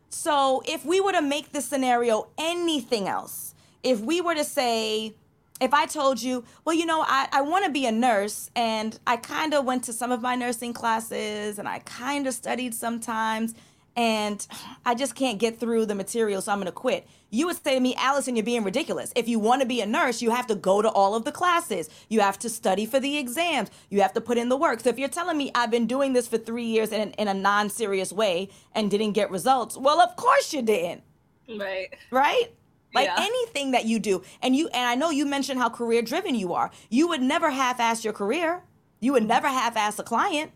So 0.10 0.63
if 0.67 0.84
we 0.84 0.99
were 0.99 1.12
to 1.12 1.21
make 1.21 1.51
this 1.51 1.65
scenario 1.65 2.27
anything 2.38 3.08
else, 3.08 3.53
if 3.83 3.99
we 3.99 4.21
were 4.21 4.35
to 4.35 4.43
say, 4.43 5.13
if 5.61 5.73
I 5.73 5.85
told 5.85 6.21
you, 6.21 6.43
well, 6.65 6.75
you 6.75 6.85
know, 6.85 7.03
I, 7.05 7.27
I 7.31 7.41
want 7.41 7.65
to 7.65 7.71
be 7.71 7.85
a 7.85 7.91
nurse 7.91 8.49
and 8.55 8.97
I 9.05 9.17
kind 9.17 9.53
of 9.53 9.65
went 9.65 9.83
to 9.85 9.93
some 9.93 10.11
of 10.11 10.21
my 10.21 10.35
nursing 10.35 10.73
classes 10.73 11.59
and 11.59 11.67
I 11.67 11.79
kind 11.79 12.27
of 12.27 12.33
studied 12.33 12.73
sometimes 12.73 13.53
and 13.95 14.45
I 14.85 14.95
just 14.95 15.13
can't 15.15 15.39
get 15.39 15.59
through 15.59 15.85
the 15.85 15.95
material, 15.95 16.41
so 16.41 16.53
I'm 16.53 16.59
going 16.59 16.67
to 16.67 16.71
quit. 16.71 17.05
You 17.31 17.47
would 17.47 17.61
say 17.61 17.75
to 17.75 17.81
me, 17.81 17.95
Allison, 17.95 18.35
you're 18.35 18.45
being 18.45 18.63
ridiculous. 18.63 19.11
If 19.13 19.27
you 19.27 19.39
want 19.39 19.61
to 19.61 19.67
be 19.67 19.81
a 19.81 19.85
nurse, 19.85 20.21
you 20.21 20.31
have 20.31 20.47
to 20.47 20.55
go 20.55 20.81
to 20.81 20.89
all 20.89 21.15
of 21.15 21.25
the 21.25 21.33
classes. 21.33 21.89
You 22.07 22.21
have 22.21 22.39
to 22.39 22.49
study 22.49 22.85
for 22.85 23.01
the 23.01 23.17
exams. 23.17 23.69
You 23.89 24.01
have 24.01 24.13
to 24.13 24.21
put 24.21 24.37
in 24.37 24.47
the 24.47 24.55
work. 24.55 24.79
So 24.79 24.89
if 24.89 24.97
you're 24.97 25.09
telling 25.09 25.37
me 25.37 25.51
I've 25.53 25.69
been 25.69 25.85
doing 25.85 26.13
this 26.13 26.29
for 26.29 26.37
three 26.37 26.63
years 26.63 26.93
in, 26.93 27.11
in 27.11 27.27
a 27.27 27.33
non 27.33 27.69
serious 27.69 28.13
way 28.13 28.49
and 28.73 28.89
didn't 28.89 29.13
get 29.13 29.31
results, 29.31 29.75
well, 29.75 29.99
of 29.99 30.15
course 30.15 30.53
you 30.53 30.61
didn't. 30.61 31.03
Right. 31.49 31.93
Right? 32.09 32.53
Like 32.93 33.06
yeah. 33.06 33.15
anything 33.19 33.71
that 33.71 33.86
you 33.86 33.99
do. 33.99 34.23
And 34.41 34.56
you 34.56 34.67
and 34.69 34.88
I 34.88 34.95
know 34.95 35.10
you 35.10 35.25
mentioned 35.25 35.60
how 35.60 35.69
career 35.69 36.02
driven 36.02 36.36
you 36.36 36.54
are. 36.54 36.71
You 36.89 37.08
would 37.08 37.21
never 37.21 37.52
half 37.52 37.80
ass 37.80 38.04
your 38.04 38.13
career. 38.13 38.63
You 38.99 39.13
would 39.13 39.28
never 39.28 39.47
half 39.47 39.78
ass 39.78 39.99
a 39.99 40.04
client. 40.04 40.52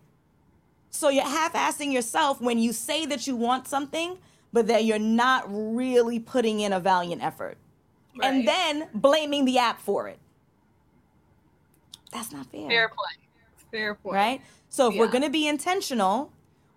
So 0.90 1.10
you're 1.10 1.24
half 1.24 1.54
assing 1.54 1.92
yourself 1.92 2.42
when 2.42 2.60
you 2.60 2.74
say 2.74 3.06
that 3.06 3.26
you 3.26 3.36
want 3.36 3.68
something, 3.68 4.18
but 4.52 4.68
that 4.68 4.86
you're 4.86 5.00
not 5.00 5.46
really 5.48 6.20
putting 6.20 6.60
in 6.60 6.74
a 6.74 6.80
valiant 6.80 7.24
effort. 7.24 7.58
Right. 8.18 8.32
And 8.32 8.48
then 8.48 8.90
blaming 8.94 9.46
the 9.46 9.58
app 9.58 9.80
for 9.80 10.08
it. 10.08 10.20
That's 12.12 12.32
not 12.32 12.46
fair. 12.48 12.70
Fair 12.70 12.90
play. 12.90 13.24
Fair 13.72 13.96
point. 13.96 14.16
Right? 14.16 14.42
So 14.70 14.88
if 14.88 14.94
yeah. 14.94 15.02
we're 15.02 15.08
going 15.08 15.24
to 15.24 15.32
be 15.32 15.48
intentional, 15.48 16.32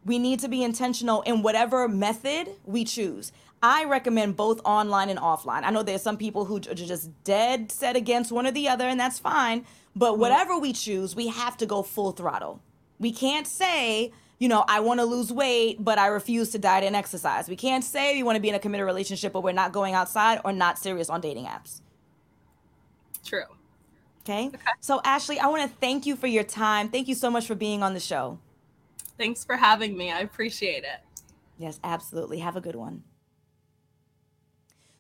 we 0.07 0.21
need 0.21 0.39
to 0.41 0.49
be 0.49 0.63
intentional 0.63 1.23
in 1.23 1.43
whatever 1.43 1.89
method 1.89 2.49
we 2.65 2.85
choose. 2.85 3.33
I 3.61 3.85
recommend 3.85 4.37
both 4.37 4.61
online 4.65 5.09
and 5.09 5.19
offline. 5.19 5.65
I 5.65 5.71
know 5.71 5.83
there's 5.83 6.03
some 6.03 6.17
people 6.17 6.45
who 6.45 6.57
are 6.57 6.75
just 6.75 7.11
dead 7.25 7.73
set 7.73 7.97
against 7.97 8.31
one 8.31 8.47
or 8.47 8.53
the 8.53 8.69
other, 8.69 8.87
and 8.87 9.01
that's 9.01 9.19
fine. 9.19 9.67
But 9.97 10.13
mm-hmm. 10.13 10.21
whatever 10.21 10.59
we 10.59 10.73
choose, 10.73 11.17
we 11.17 11.27
have 11.27 11.57
to 11.57 11.67
go 11.67 11.83
full 11.83 12.13
throttle. 12.13 12.61
We 13.01 13.11
can't 13.11 13.49
say, 13.49 14.13
you 14.39 14.49
know, 14.49 14.65
I 14.69 14.79
want 14.79 15.01
to 15.01 15.05
lose 15.05 15.33
weight, 15.33 15.83
but 15.83 15.99
I 15.99 16.07
refuse 16.07 16.51
to 16.51 16.59
diet 16.59 16.85
and 16.85 16.95
exercise. 16.95 17.49
We 17.49 17.57
can't 17.57 17.83
say 17.83 18.15
we 18.15 18.23
want 18.23 18.37
to 18.37 18.41
be 18.41 18.49
in 18.49 18.55
a 18.55 18.61
committed 18.61 18.87
relationship, 18.87 19.33
but 19.33 19.43
we're 19.43 19.53
not 19.53 19.73
going 19.73 19.95
outside 19.95 20.41
or 20.45 20.53
not 20.53 20.79
serious 20.79 21.11
on 21.11 21.21
dating 21.21 21.47
apps. 21.47 21.81
True. 23.25 23.43
Okay. 24.21 24.49
okay. 24.49 24.59
So, 24.81 25.01
Ashley, 25.05 25.41
I 25.41 25.47
want 25.49 25.69
to 25.69 25.77
thank 25.79 26.07
you 26.07 26.15
for 26.15 26.29
your 26.29 26.45
time. 26.45 26.91
Thank 26.91 27.09
you 27.09 27.17
so 27.17 27.29
much 27.29 27.47
for 27.47 27.57
being 27.57 27.83
on 27.83 27.95
the 27.95 28.01
show. 28.01 28.39
Thanks 29.19 29.45
for 29.45 29.57
having 29.57 29.97
me. 29.97 30.11
I 30.13 30.21
appreciate 30.21 30.85
it. 30.85 31.01
Yes, 31.59 31.81
absolutely. 31.83 32.41
Have 32.41 32.57
a 32.57 32.61
good 32.61 32.77
one. 32.77 33.05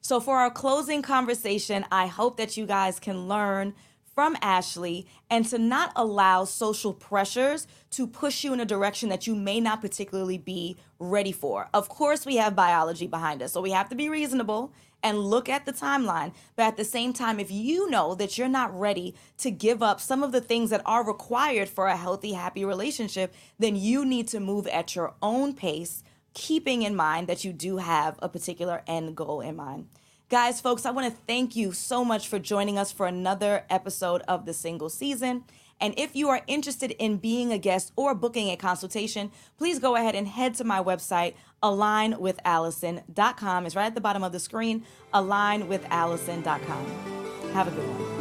So, 0.00 0.20
for 0.20 0.38
our 0.38 0.50
closing 0.50 1.02
conversation, 1.02 1.84
I 1.90 2.06
hope 2.06 2.36
that 2.36 2.56
you 2.56 2.64
guys 2.64 3.00
can 3.00 3.26
learn 3.28 3.74
from 4.16 4.34
Ashley 4.40 5.06
and 5.28 5.44
to 5.44 5.58
not 5.58 5.92
allow 5.94 6.46
social 6.46 6.94
pressures 6.94 7.66
to 7.90 8.06
push 8.06 8.44
you 8.44 8.54
in 8.54 8.60
a 8.60 8.64
direction 8.64 9.10
that 9.10 9.26
you 9.26 9.34
may 9.34 9.60
not 9.60 9.82
particularly 9.82 10.38
be 10.38 10.78
ready 10.98 11.32
for. 11.32 11.68
Of 11.74 11.90
course, 11.90 12.24
we 12.24 12.36
have 12.36 12.56
biology 12.56 13.06
behind 13.06 13.42
us, 13.42 13.52
so 13.52 13.60
we 13.60 13.72
have 13.72 13.90
to 13.90 13.94
be 13.94 14.08
reasonable 14.08 14.72
and 15.02 15.18
look 15.18 15.50
at 15.50 15.66
the 15.66 15.72
timeline. 15.72 16.32
But 16.56 16.62
at 16.62 16.76
the 16.78 16.84
same 16.84 17.12
time, 17.12 17.38
if 17.38 17.50
you 17.50 17.90
know 17.90 18.14
that 18.14 18.38
you're 18.38 18.48
not 18.48 18.76
ready 18.76 19.14
to 19.36 19.50
give 19.50 19.82
up 19.82 20.00
some 20.00 20.22
of 20.22 20.32
the 20.32 20.40
things 20.40 20.70
that 20.70 20.80
are 20.86 21.06
required 21.06 21.68
for 21.68 21.86
a 21.86 21.96
healthy, 21.98 22.32
happy 22.32 22.64
relationship, 22.64 23.34
then 23.58 23.76
you 23.76 24.02
need 24.02 24.28
to 24.28 24.40
move 24.40 24.66
at 24.68 24.96
your 24.96 25.12
own 25.20 25.52
pace, 25.52 26.02
keeping 26.32 26.80
in 26.80 26.96
mind 26.96 27.26
that 27.26 27.44
you 27.44 27.52
do 27.52 27.76
have 27.76 28.18
a 28.22 28.30
particular 28.30 28.82
end 28.86 29.14
goal 29.14 29.42
in 29.42 29.56
mind. 29.56 29.88
Guys, 30.28 30.60
folks, 30.60 30.84
I 30.84 30.90
want 30.90 31.08
to 31.08 31.20
thank 31.28 31.54
you 31.54 31.70
so 31.70 32.04
much 32.04 32.26
for 32.26 32.40
joining 32.40 32.78
us 32.78 32.90
for 32.90 33.06
another 33.06 33.64
episode 33.70 34.22
of 34.22 34.44
the 34.44 34.52
single 34.52 34.88
season. 34.88 35.44
And 35.80 35.94
if 35.96 36.16
you 36.16 36.28
are 36.30 36.42
interested 36.48 36.90
in 36.92 37.18
being 37.18 37.52
a 37.52 37.58
guest 37.58 37.92
or 37.94 38.12
booking 38.12 38.50
a 38.50 38.56
consultation, 38.56 39.30
please 39.56 39.78
go 39.78 39.94
ahead 39.94 40.16
and 40.16 40.26
head 40.26 40.54
to 40.54 40.64
my 40.64 40.82
website, 40.82 41.34
alignwithallison.com. 41.62 43.66
It's 43.66 43.76
right 43.76 43.86
at 43.86 43.94
the 43.94 44.00
bottom 44.00 44.24
of 44.24 44.32
the 44.32 44.40
screen, 44.40 44.84
alignwithallison.com. 45.14 47.52
Have 47.52 47.68
a 47.68 47.70
good 47.70 47.88
one. 47.88 48.15